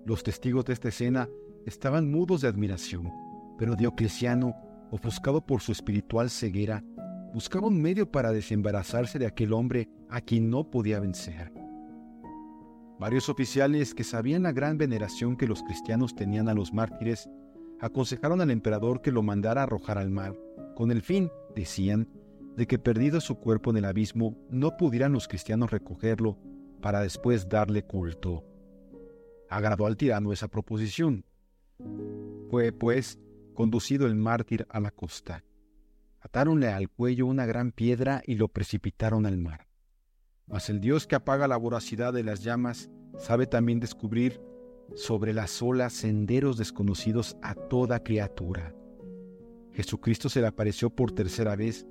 Los 0.05 0.23
testigos 0.23 0.65
de 0.65 0.73
esta 0.73 0.89
escena 0.89 1.29
estaban 1.65 2.11
mudos 2.11 2.41
de 2.41 2.49
admiración, 2.49 3.11
pero 3.59 3.77
Diocleciano, 3.77 4.55
ofuscado 4.91 5.45
por 5.45 5.61
su 5.61 5.73
espiritual 5.73 6.31
ceguera, 6.31 6.83
buscaba 7.37 7.67
un 7.67 7.83
medio 7.83 8.11
para 8.11 8.33
desembarazarse 8.33 9.19
de 9.19 9.27
aquel 9.27 9.53
hombre 9.53 9.91
a 10.09 10.23
quien 10.23 10.49
no 10.49 10.71
podía 10.71 11.01
vencer. 11.01 11.53
Varios 12.99 13.29
oficiales 13.29 13.95
que 13.95 14.05
sabían 14.05 14.45
la 14.45 14.53
gran 14.53 14.79
veneración 14.79 15.37
que 15.37 15.47
los 15.47 15.63
cristianos 15.63 16.15
tenían 16.15 16.49
a 16.49 16.55
los 16.55 16.73
mártires 16.73 17.29
aconsejaron 17.79 18.41
al 18.41 18.51
emperador 18.51 19.03
que 19.03 19.13
lo 19.13 19.23
mandara 19.23 19.65
arrojar 19.65 19.99
al 19.99 20.09
mar, 20.09 20.35
con 20.75 20.91
el 20.91 21.03
fin, 21.03 21.31
decían, 21.55 22.09
de 22.57 22.67
que 22.67 22.79
perdido 22.79 23.21
su 23.21 23.35
cuerpo 23.35 23.69
en 23.69 23.77
el 23.77 23.85
abismo 23.85 24.35
no 24.49 24.79
pudieran 24.79 25.13
los 25.13 25.29
cristianos 25.29 25.71
recogerlo 25.71 26.39
para 26.81 27.03
después 27.03 27.51
darle 27.51 27.83
culto. 27.83 28.47
Agradó 29.51 29.85
al 29.85 29.99
tirano 29.99 30.33
esa 30.33 30.49
proposición. 30.49 31.27
Fue, 32.51 32.73
pues, 32.73 33.19
conducido 33.53 34.07
el 34.07 34.15
mártir 34.15 34.67
a 34.71 34.81
la 34.81 34.91
costa. 34.91 35.45
Atáronle 36.27 36.67
al 36.67 36.89
cuello 36.89 37.25
una 37.25 37.47
gran 37.47 37.71
piedra 37.71 38.21
y 38.27 38.35
lo 38.35 38.49
precipitaron 38.49 39.27
al 39.27 39.39
mar. 39.39 39.69
Mas 40.49 40.69
el 40.71 40.81
Dios 40.81 41.07
que 41.07 41.15
apaga 41.15 41.47
la 41.47 41.57
voracidad 41.57 42.13
de 42.13 42.25
las 42.25 42.43
llamas 42.43 42.91
sabe 43.17 43.47
también 43.47 43.79
descubrir 43.79 44.41
sobre 44.97 45.33
las 45.33 45.63
olas 45.63 45.93
senderos 45.93 46.59
desconocidos 46.59 47.37
a 47.43 47.55
toda 47.55 48.03
criatura. 48.03 48.75
Jesucristo 49.71 50.29
se 50.29 50.41
le 50.41 50.49
apareció 50.49 50.91
por 50.91 51.13
tercera 51.13 51.55
vez, 51.55 51.87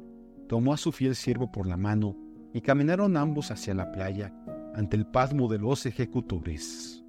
tomó 0.50 0.74
a 0.74 0.77
su 0.77 0.92
fiel 0.92 1.15
siervo 1.15 1.50
por 1.50 1.65
la 1.65 1.77
mano 1.77 2.18
y 2.54 2.60
caminaron 2.60 3.15
ambos 3.15 3.51
hacia 3.51 3.74
la 3.74 3.89
playa 3.94 4.34
ante 4.74 4.98
el 4.98 5.08
pasmo 5.08 5.48
de 5.48 5.60
los 5.60 5.86
ejecutores. 5.86 7.06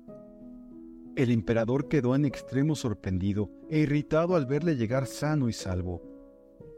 El 1.16 1.32
emperador 1.32 1.88
quedó 1.88 2.14
en 2.14 2.24
extremo 2.24 2.76
sorprendido 2.76 3.50
e 3.68 3.80
irritado 3.80 4.36
al 4.36 4.46
verle 4.46 4.76
llegar 4.76 5.08
sano 5.08 5.48
y 5.48 5.52
salvo. 5.52 6.15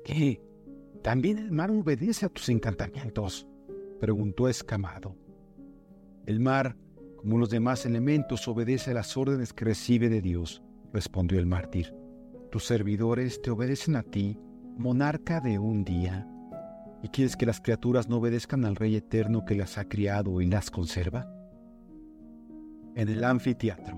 ¿Qué? 0.04 0.40
¿También 1.02 1.38
el 1.38 1.50
mar 1.50 1.70
obedece 1.70 2.26
a 2.26 2.28
tus 2.28 2.48
encantamientos? 2.48 3.46
preguntó 4.00 4.48
escamado. 4.48 5.16
El 6.26 6.40
mar 6.40 6.76
como 7.18 7.36
los 7.36 7.50
demás 7.50 7.84
elementos, 7.84 8.46
obedece 8.46 8.92
a 8.92 8.94
las 8.94 9.16
órdenes 9.16 9.52
que 9.52 9.64
recibe 9.64 10.08
de 10.08 10.22
Dios, 10.22 10.62
respondió 10.92 11.40
el 11.40 11.46
mártir. 11.46 11.92
Tus 12.52 12.64
servidores 12.64 13.42
te 13.42 13.50
obedecen 13.50 13.96
a 13.96 14.04
ti, 14.04 14.38
monarca 14.76 15.40
de 15.40 15.58
un 15.58 15.84
día. 15.84 16.28
¿Y 17.02 17.08
quieres 17.08 17.36
que 17.36 17.44
las 17.44 17.60
criaturas 17.60 18.08
no 18.08 18.18
obedezcan 18.18 18.64
al 18.64 18.76
Rey 18.76 18.94
eterno 18.94 19.44
que 19.44 19.56
las 19.56 19.78
ha 19.78 19.88
criado 19.88 20.40
y 20.40 20.46
las 20.46 20.70
conserva? 20.70 21.28
En 22.94 23.08
el 23.08 23.24
anfiteatro. 23.24 23.96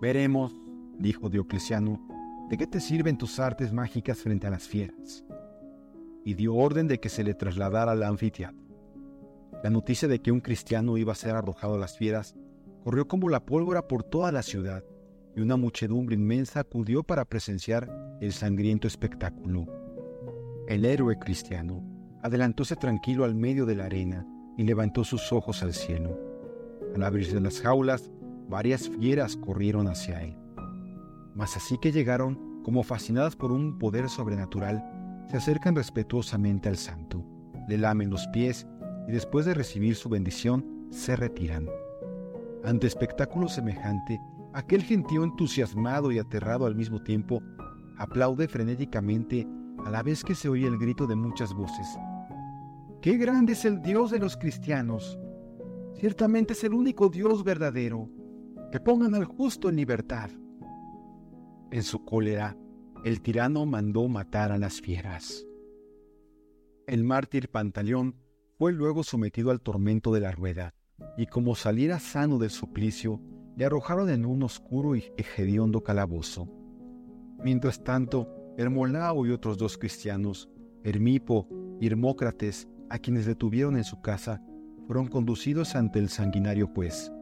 Veremos, 0.00 0.54
dijo 0.98 1.28
Diocleciano, 1.28 2.00
de 2.50 2.56
qué 2.58 2.66
te 2.66 2.80
sirven 2.80 3.16
tus 3.16 3.38
artes 3.38 3.72
mágicas 3.72 4.18
frente 4.18 4.48
a 4.48 4.50
las 4.50 4.66
fieras. 4.66 5.24
Y 6.24 6.34
dio 6.34 6.56
orden 6.56 6.88
de 6.88 6.98
que 6.98 7.08
se 7.08 7.22
le 7.22 7.32
trasladara 7.32 7.92
al 7.92 8.02
anfiteatro. 8.02 8.60
La 9.62 9.70
noticia 9.70 10.08
de 10.08 10.20
que 10.20 10.32
un 10.32 10.40
cristiano 10.40 10.98
iba 10.98 11.12
a 11.12 11.16
ser 11.16 11.36
arrojado 11.36 11.74
a 11.74 11.78
las 11.78 11.96
fieras 11.96 12.34
corrió 12.82 13.06
como 13.06 13.28
la 13.28 13.46
pólvora 13.46 13.86
por 13.86 14.02
toda 14.02 14.32
la 14.32 14.42
ciudad 14.42 14.82
y 15.36 15.40
una 15.40 15.56
muchedumbre 15.56 16.16
inmensa 16.16 16.60
acudió 16.60 17.04
para 17.04 17.24
presenciar 17.24 17.88
el 18.20 18.32
sangriento 18.32 18.88
espectáculo. 18.88 19.66
El 20.66 20.84
héroe 20.84 21.18
cristiano 21.20 21.84
adelantóse 22.20 22.74
tranquilo 22.74 23.24
al 23.24 23.36
medio 23.36 23.64
de 23.64 23.76
la 23.76 23.84
arena 23.84 24.26
y 24.58 24.64
levantó 24.64 25.04
sus 25.04 25.32
ojos 25.32 25.62
al 25.62 25.72
cielo. 25.72 26.18
Al 26.96 27.04
abrirse 27.04 27.40
las 27.40 27.60
jaulas, 27.60 28.10
varias 28.48 28.88
fieras 28.88 29.36
corrieron 29.36 29.86
hacia 29.86 30.22
él. 30.24 30.39
Mas 31.34 31.56
así 31.56 31.78
que 31.78 31.92
llegaron, 31.92 32.62
como 32.62 32.82
fascinadas 32.82 33.36
por 33.36 33.52
un 33.52 33.78
poder 33.78 34.08
sobrenatural, 34.08 34.84
se 35.28 35.36
acercan 35.36 35.76
respetuosamente 35.76 36.68
al 36.68 36.76
santo, 36.76 37.24
le 37.68 37.78
lamen 37.78 38.10
los 38.10 38.26
pies 38.28 38.66
y 39.08 39.12
después 39.12 39.46
de 39.46 39.54
recibir 39.54 39.94
su 39.94 40.08
bendición 40.08 40.88
se 40.90 41.16
retiran. 41.16 41.68
Ante 42.64 42.86
espectáculo 42.86 43.48
semejante, 43.48 44.20
aquel 44.52 44.82
gentío 44.82 45.24
entusiasmado 45.24 46.12
y 46.12 46.18
aterrado 46.18 46.66
al 46.66 46.74
mismo 46.74 47.02
tiempo 47.02 47.40
aplaude 47.98 48.48
frenéticamente 48.48 49.46
a 49.84 49.90
la 49.90 50.02
vez 50.02 50.24
que 50.24 50.34
se 50.34 50.48
oye 50.48 50.66
el 50.66 50.78
grito 50.78 51.06
de 51.06 51.16
muchas 51.16 51.54
voces. 51.54 51.86
¡Qué 53.00 53.16
grande 53.16 53.52
es 53.52 53.64
el 53.64 53.80
Dios 53.80 54.10
de 54.10 54.18
los 54.18 54.36
cristianos! 54.36 55.18
Ciertamente 55.94 56.54
es 56.54 56.64
el 56.64 56.74
único 56.74 57.08
Dios 57.08 57.44
verdadero. 57.44 58.08
Que 58.72 58.80
pongan 58.80 59.14
al 59.14 59.24
justo 59.24 59.68
en 59.68 59.76
libertad. 59.76 60.30
En 61.72 61.84
su 61.84 62.04
cólera, 62.04 62.56
el 63.04 63.20
tirano 63.20 63.64
mandó 63.64 64.08
matar 64.08 64.50
a 64.50 64.58
las 64.58 64.80
fieras. 64.80 65.46
El 66.88 67.04
mártir 67.04 67.48
Pantaleón 67.48 68.16
fue 68.58 68.72
luego 68.72 69.04
sometido 69.04 69.52
al 69.52 69.60
tormento 69.60 70.12
de 70.12 70.20
la 70.20 70.32
rueda, 70.32 70.74
y 71.16 71.26
como 71.26 71.54
saliera 71.54 72.00
sano 72.00 72.38
del 72.38 72.50
suplicio, 72.50 73.20
le 73.56 73.64
arrojaron 73.64 74.10
en 74.10 74.26
un 74.26 74.42
oscuro 74.42 74.96
y 74.96 75.04
hediondo 75.36 75.82
calabozo. 75.84 76.48
Mientras 77.44 77.84
tanto, 77.84 78.28
Hermolao 78.58 79.24
y 79.24 79.30
otros 79.30 79.56
dos 79.56 79.78
cristianos, 79.78 80.50
Hermipo 80.82 81.48
y 81.80 81.86
Hermócrates, 81.86 82.68
a 82.90 82.98
quienes 82.98 83.26
detuvieron 83.26 83.76
en 83.76 83.84
su 83.84 84.00
casa, 84.00 84.42
fueron 84.88 85.06
conducidos 85.06 85.76
ante 85.76 86.00
el 86.00 86.08
sanguinario 86.08 86.66
juez. 86.66 87.12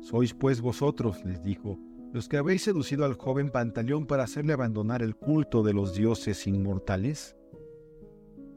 Sois 0.00 0.32
pues 0.32 0.62
vosotros, 0.62 1.22
les 1.24 1.42
dijo, 1.42 1.78
los 2.12 2.28
que 2.28 2.36
habéis 2.36 2.62
seducido 2.62 3.04
al 3.04 3.14
joven 3.14 3.50
Pantaleón 3.50 4.06
para 4.06 4.24
hacerle 4.24 4.52
abandonar 4.52 5.02
el 5.02 5.16
culto 5.16 5.62
de 5.62 5.72
los 5.72 5.94
dioses 5.94 6.46
inmortales. 6.46 7.36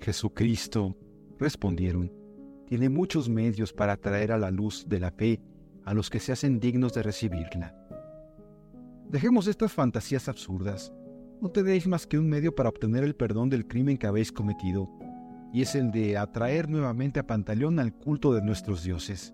Jesucristo, 0.02 0.96
Respondieron, 1.38 2.14
tiene 2.66 2.88
muchos 2.88 3.28
medios 3.28 3.74
para 3.74 3.98
traer 3.98 4.32
a 4.32 4.38
la 4.38 4.52
luz 4.52 4.86
de 4.88 5.00
la 5.00 5.12
fe 5.12 5.42
a 5.84 5.94
los 5.94 6.10
que 6.10 6.20
se 6.20 6.32
hacen 6.32 6.60
dignos 6.60 6.94
de 6.94 7.04
recibirla. 7.04 7.76
Dejemos 9.10 9.48
estas 9.48 9.74
fantasías 9.74 10.30
absurdas. 10.30 10.94
No 11.42 11.50
tenéis 11.50 11.86
más 11.88 12.08
que 12.08 12.18
un 12.18 12.30
medio 12.30 12.56
para 12.56 12.70
obtener 12.70 13.04
el 13.04 13.16
perdón 13.16 13.50
del 13.50 13.68
crimen 13.68 13.98
que 13.98 14.08
habéis 14.08 14.32
cometido, 14.32 14.90
y 15.54 15.62
es 15.62 15.76
el 15.76 15.92
de 15.92 16.18
atraer 16.18 16.70
nuevamente 16.70 17.20
a 17.20 17.28
Pantaleón 17.28 17.80
al 17.80 17.94
culto 17.94 18.34
de 18.34 18.42
nuestros 18.42 18.84
dioses. 18.84 19.34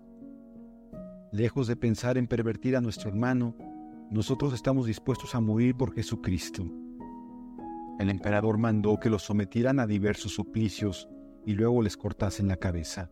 Lejos 1.30 1.68
de 1.68 1.76
pensar 1.76 2.18
en 2.18 2.26
pervertir 2.26 2.76
a 2.76 2.80
nuestro 2.80 3.08
hermano, 3.08 3.56
nosotros 4.12 4.52
estamos 4.52 4.86
dispuestos 4.86 5.34
a 5.34 5.40
morir 5.40 5.74
por 5.74 5.94
Jesucristo. 5.94 6.64
El 7.98 8.10
emperador 8.10 8.58
mandó 8.58 9.00
que 9.00 9.08
los 9.08 9.22
sometieran 9.22 9.80
a 9.80 9.86
diversos 9.86 10.34
suplicios 10.34 11.08
y 11.46 11.54
luego 11.54 11.80
les 11.82 11.96
cortasen 11.96 12.48
la 12.48 12.56
cabeza. 12.56 13.10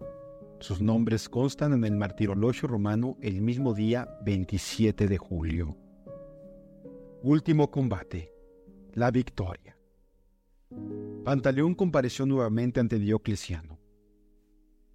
Sus 0.59 0.83
nombres 0.83 1.29
constan 1.29 1.73
en 1.73 1.85
el 1.85 1.97
martirologio 1.97 2.69
romano 2.69 3.17
el 3.23 3.41
mismo 3.41 3.73
día 3.73 4.09
27 4.25 5.09
de 5.09 5.17
julio. 5.17 5.77
Último 7.23 7.71
combate. 7.71 8.33
La 8.93 9.11
victoria. 9.11 9.79
Pantaleón 11.25 11.75
compareció 11.75 12.27
nuevamente 12.27 12.79
ante 12.79 12.99
Diocleciano. 12.99 13.79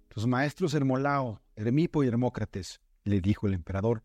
Tus 0.08 0.26
maestros 0.26 0.72
Hermolao 0.74 1.42
Hermipo 1.56 2.04
y 2.04 2.08
Hermócrates, 2.08 2.80
le 3.04 3.20
dijo 3.22 3.46
el 3.46 3.54
emperador, 3.54 4.04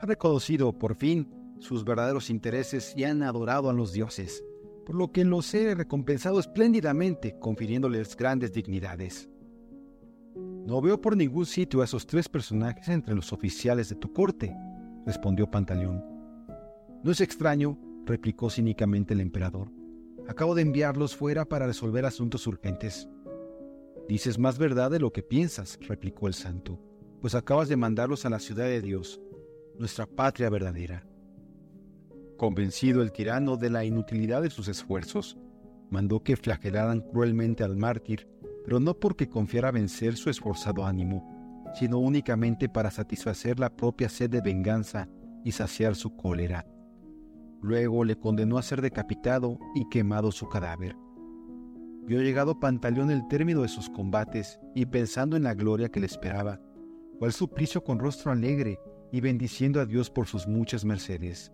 ha 0.00 0.06
reconocido 0.06 0.72
por 0.78 0.94
fin 0.94 1.28
sus 1.58 1.84
verdaderos 1.84 2.30
intereses 2.30 2.92
y 2.96 3.04
han 3.04 3.22
adorado 3.22 3.70
a 3.70 3.72
los 3.72 3.92
dioses, 3.92 4.44
por 4.84 4.94
lo 4.94 5.12
que 5.12 5.24
los 5.24 5.52
he 5.54 5.74
recompensado 5.74 6.38
espléndidamente, 6.38 7.38
confiriéndoles 7.38 8.16
grandes 8.16 8.52
dignidades. 8.52 9.28
No 10.34 10.80
veo 10.80 11.00
por 11.00 11.16
ningún 11.16 11.46
sitio 11.46 11.80
a 11.80 11.84
esos 11.84 12.06
tres 12.06 12.28
personajes 12.28 12.88
entre 12.88 13.14
los 13.14 13.32
oficiales 13.32 13.88
de 13.88 13.96
tu 13.96 14.12
corte, 14.12 14.56
respondió 15.06 15.50
Pantaleón. 15.50 16.04
No 17.02 17.10
es 17.10 17.20
extraño, 17.20 17.78
replicó 18.06 18.50
cínicamente 18.50 19.14
el 19.14 19.20
emperador. 19.20 19.70
Acabo 20.26 20.54
de 20.54 20.62
enviarlos 20.62 21.14
fuera 21.14 21.44
para 21.44 21.66
resolver 21.66 22.06
asuntos 22.06 22.46
urgentes. 22.46 23.08
Dices 24.08 24.38
más 24.38 24.58
verdad 24.58 24.90
de 24.90 25.00
lo 25.00 25.12
que 25.12 25.22
piensas, 25.22 25.78
replicó 25.82 26.28
el 26.28 26.34
santo, 26.34 26.80
pues 27.20 27.34
acabas 27.34 27.68
de 27.68 27.76
mandarlos 27.76 28.24
a 28.24 28.30
la 28.30 28.38
ciudad 28.38 28.64
de 28.64 28.80
Dios, 28.80 29.20
nuestra 29.78 30.06
patria 30.06 30.50
verdadera. 30.50 31.04
Convencido 32.36 33.02
el 33.02 33.12
tirano 33.12 33.56
de 33.56 33.70
la 33.70 33.84
inutilidad 33.84 34.42
de 34.42 34.50
sus 34.50 34.68
esfuerzos, 34.68 35.38
mandó 35.90 36.22
que 36.22 36.36
flagelaran 36.36 37.00
cruelmente 37.00 37.64
al 37.64 37.76
mártir, 37.76 38.28
pero 38.64 38.80
no 38.80 38.98
porque 38.98 39.28
confiara 39.28 39.70
vencer 39.70 40.16
su 40.16 40.30
esforzado 40.30 40.84
ánimo, 40.84 41.72
sino 41.74 41.98
únicamente 41.98 42.68
para 42.68 42.90
satisfacer 42.90 43.58
la 43.58 43.74
propia 43.74 44.08
sed 44.08 44.30
de 44.30 44.40
venganza 44.40 45.08
y 45.44 45.52
saciar 45.52 45.94
su 45.94 46.16
cólera. 46.16 46.66
Luego 47.62 48.04
le 48.04 48.16
condenó 48.16 48.58
a 48.58 48.62
ser 48.62 48.80
decapitado 48.82 49.58
y 49.74 49.88
quemado 49.88 50.32
su 50.32 50.48
cadáver. 50.48 50.96
Vio 52.06 52.20
llegado 52.20 52.60
Pantaleón 52.60 53.10
el 53.10 53.26
término 53.28 53.62
de 53.62 53.68
sus 53.68 53.88
combates 53.88 54.58
y 54.74 54.86
pensando 54.86 55.36
en 55.36 55.42
la 55.42 55.54
gloria 55.54 55.88
que 55.88 56.00
le 56.00 56.06
esperaba, 56.06 56.60
fue 57.18 57.28
al 57.28 57.32
suplicio 57.32 57.82
con 57.82 57.98
rostro 57.98 58.32
alegre 58.32 58.78
y 59.14 59.20
bendiciendo 59.20 59.80
a 59.80 59.86
Dios 59.86 60.10
por 60.10 60.26
sus 60.26 60.48
muchas 60.48 60.84
mercedes. 60.84 61.52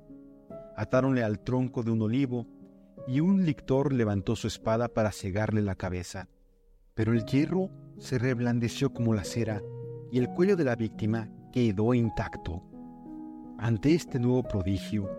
Atáronle 0.79 1.23
al 1.23 1.41
tronco 1.41 1.83
de 1.83 1.91
un 1.91 2.01
olivo 2.01 2.47
y 3.07 3.21
un 3.21 3.45
lictor 3.45 3.93
levantó 3.93 4.35
su 4.35 4.47
espada 4.47 4.89
para 4.89 5.13
cegarle 5.13 5.61
la 5.61 5.75
cabeza. 5.75 6.27
Pero 6.95 7.13
el 7.13 7.27
hierro 7.27 7.69
se 7.99 8.19
reblandeció 8.19 8.95
como 8.95 9.13
la 9.13 9.25
cera 9.25 9.61
y 10.11 10.17
el 10.17 10.31
cuello 10.31 10.57
de 10.57 10.65
la 10.65 10.75
víctima 10.75 11.29
quedó 11.53 11.93
intacto. 11.93 12.63
Ante 13.59 13.93
este 13.93 14.19
nuevo 14.19 14.43
prodigio, 14.43 15.11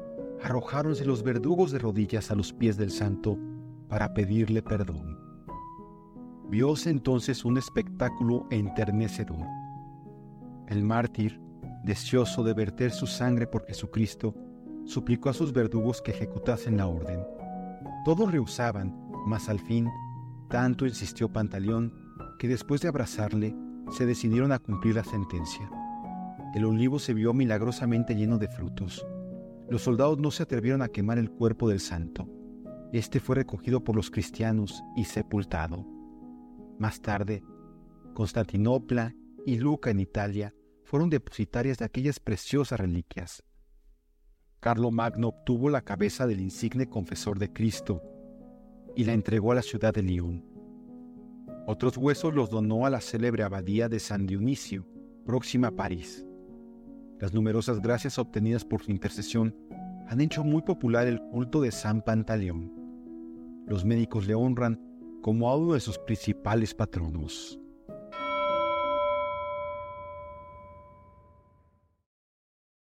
arrojáronse 0.41 1.06
los 1.06 1.21
verdugos 1.21 1.71
de 1.71 1.77
rodillas 1.77 2.32
a 2.32 2.36
los 2.36 2.54
pies 2.54 2.75
del 2.75 2.89
santo 2.89 3.38
para 3.88 4.15
pedirle 4.15 4.63
perdón. 4.63 5.15
Vióse 6.49 6.89
entonces 6.89 7.45
un 7.45 7.60
espectáculo 7.60 8.47
enternecedor. 8.49 9.45
El 10.65 10.84
mártir, 10.84 11.39
deseoso 11.84 12.44
de 12.44 12.54
verter 12.54 12.91
su 12.91 13.08
sangre 13.08 13.48
por 13.48 13.65
Jesucristo, 13.65 14.36
suplicó 14.86 15.30
a 15.30 15.34
sus 15.34 15.54
verdugos 15.54 16.02
que 16.02 16.12
ejecutasen 16.12 16.78
la 16.78 16.88
orden. 16.88 17.26
Todos 18.06 18.32
rehusaban, 18.32 18.96
mas 19.26 19.50
al 19.50 19.60
fin, 19.60 19.89
tanto 20.50 20.86
insistió 20.86 21.32
Pantaleón, 21.32 21.94
que 22.39 22.48
después 22.48 22.82
de 22.82 22.88
abrazarle, 22.88 23.56
se 23.91 24.06
decidieron 24.06 24.52
a 24.52 24.60
cumplir 24.60 24.96
la 24.96 25.04
sentencia. 25.04 25.70
El 26.54 26.65
olivo 26.65 27.00
se 27.00 27.13
vio 27.13 27.34
milagrosamente 27.34 28.15
lleno 28.15 28.38
de 28.38 28.48
frutos. 28.48 29.06
Los 29.70 29.84
soldados 29.84 30.17
no 30.17 30.32
se 30.32 30.44
atrevieron 30.44 30.82
a 30.82 30.89
quemar 30.89 31.17
el 31.17 31.32
cuerpo 31.32 31.70
del 31.70 31.80
santo. 31.80 32.28
Este 32.91 33.20
fue 33.20 33.38
recogido 33.38 33.84
por 33.84 33.96
los 33.96 34.12
cristianos 34.12 34.84
y 34.98 35.06
sepultado. 35.06 35.86
Más 36.78 37.02
tarde, 37.02 37.44
Constantinopla 38.13 39.15
y 39.46 39.58
Luca 39.58 39.91
en 39.91 40.02
Italia 40.02 40.54
fueron 40.91 41.10
depositarias 41.10 41.77
de 41.77 41.86
aquellas 41.86 42.19
preciosas 42.19 42.77
reliquias. 42.77 43.45
Carlo 44.60 44.91
Magno 44.91 45.30
obtuvo 45.30 45.69
la 45.69 45.84
cabeza 45.84 46.27
del 46.27 46.41
insigne 46.41 46.89
confesor 46.89 47.39
de 47.39 47.54
Cristo 47.54 48.04
y 48.93 49.06
la 49.06 49.13
entregó 49.13 49.54
a 49.54 49.56
la 49.56 49.62
ciudad 49.62 49.93
de 49.93 50.04
Lyon. 50.04 50.43
Otros 51.65 51.95
huesos 51.95 52.34
los 52.34 52.49
donó 52.49 52.86
a 52.86 52.89
la 52.89 52.99
célebre 52.99 53.43
abadía 53.43 53.88
de 53.88 54.01
San 54.01 54.27
Dionisio, 54.27 54.86
próxima 55.25 55.69
a 55.69 55.75
París. 55.77 56.25
Las 57.21 57.34
numerosas 57.34 57.80
gracias 57.80 58.19
obtenidas 58.19 58.65
por 58.65 58.84
su 58.84 58.91
intercesión 58.91 59.56
han 60.10 60.19
hecho 60.19 60.43
muy 60.43 60.62
popular 60.62 61.08
el 61.08 61.21
culto 61.21 61.62
de 61.62 61.71
San 61.71 62.01
Pantaleón. 62.01 62.69
Los 63.65 63.86
médicos 63.86 64.27
le 64.27 64.36
honran 64.36 64.77
como 65.21 65.49
a 65.49 65.56
uno 65.56 65.73
de 65.73 65.80
sus 65.80 65.97
principales 65.99 66.75
patronos. 66.75 67.61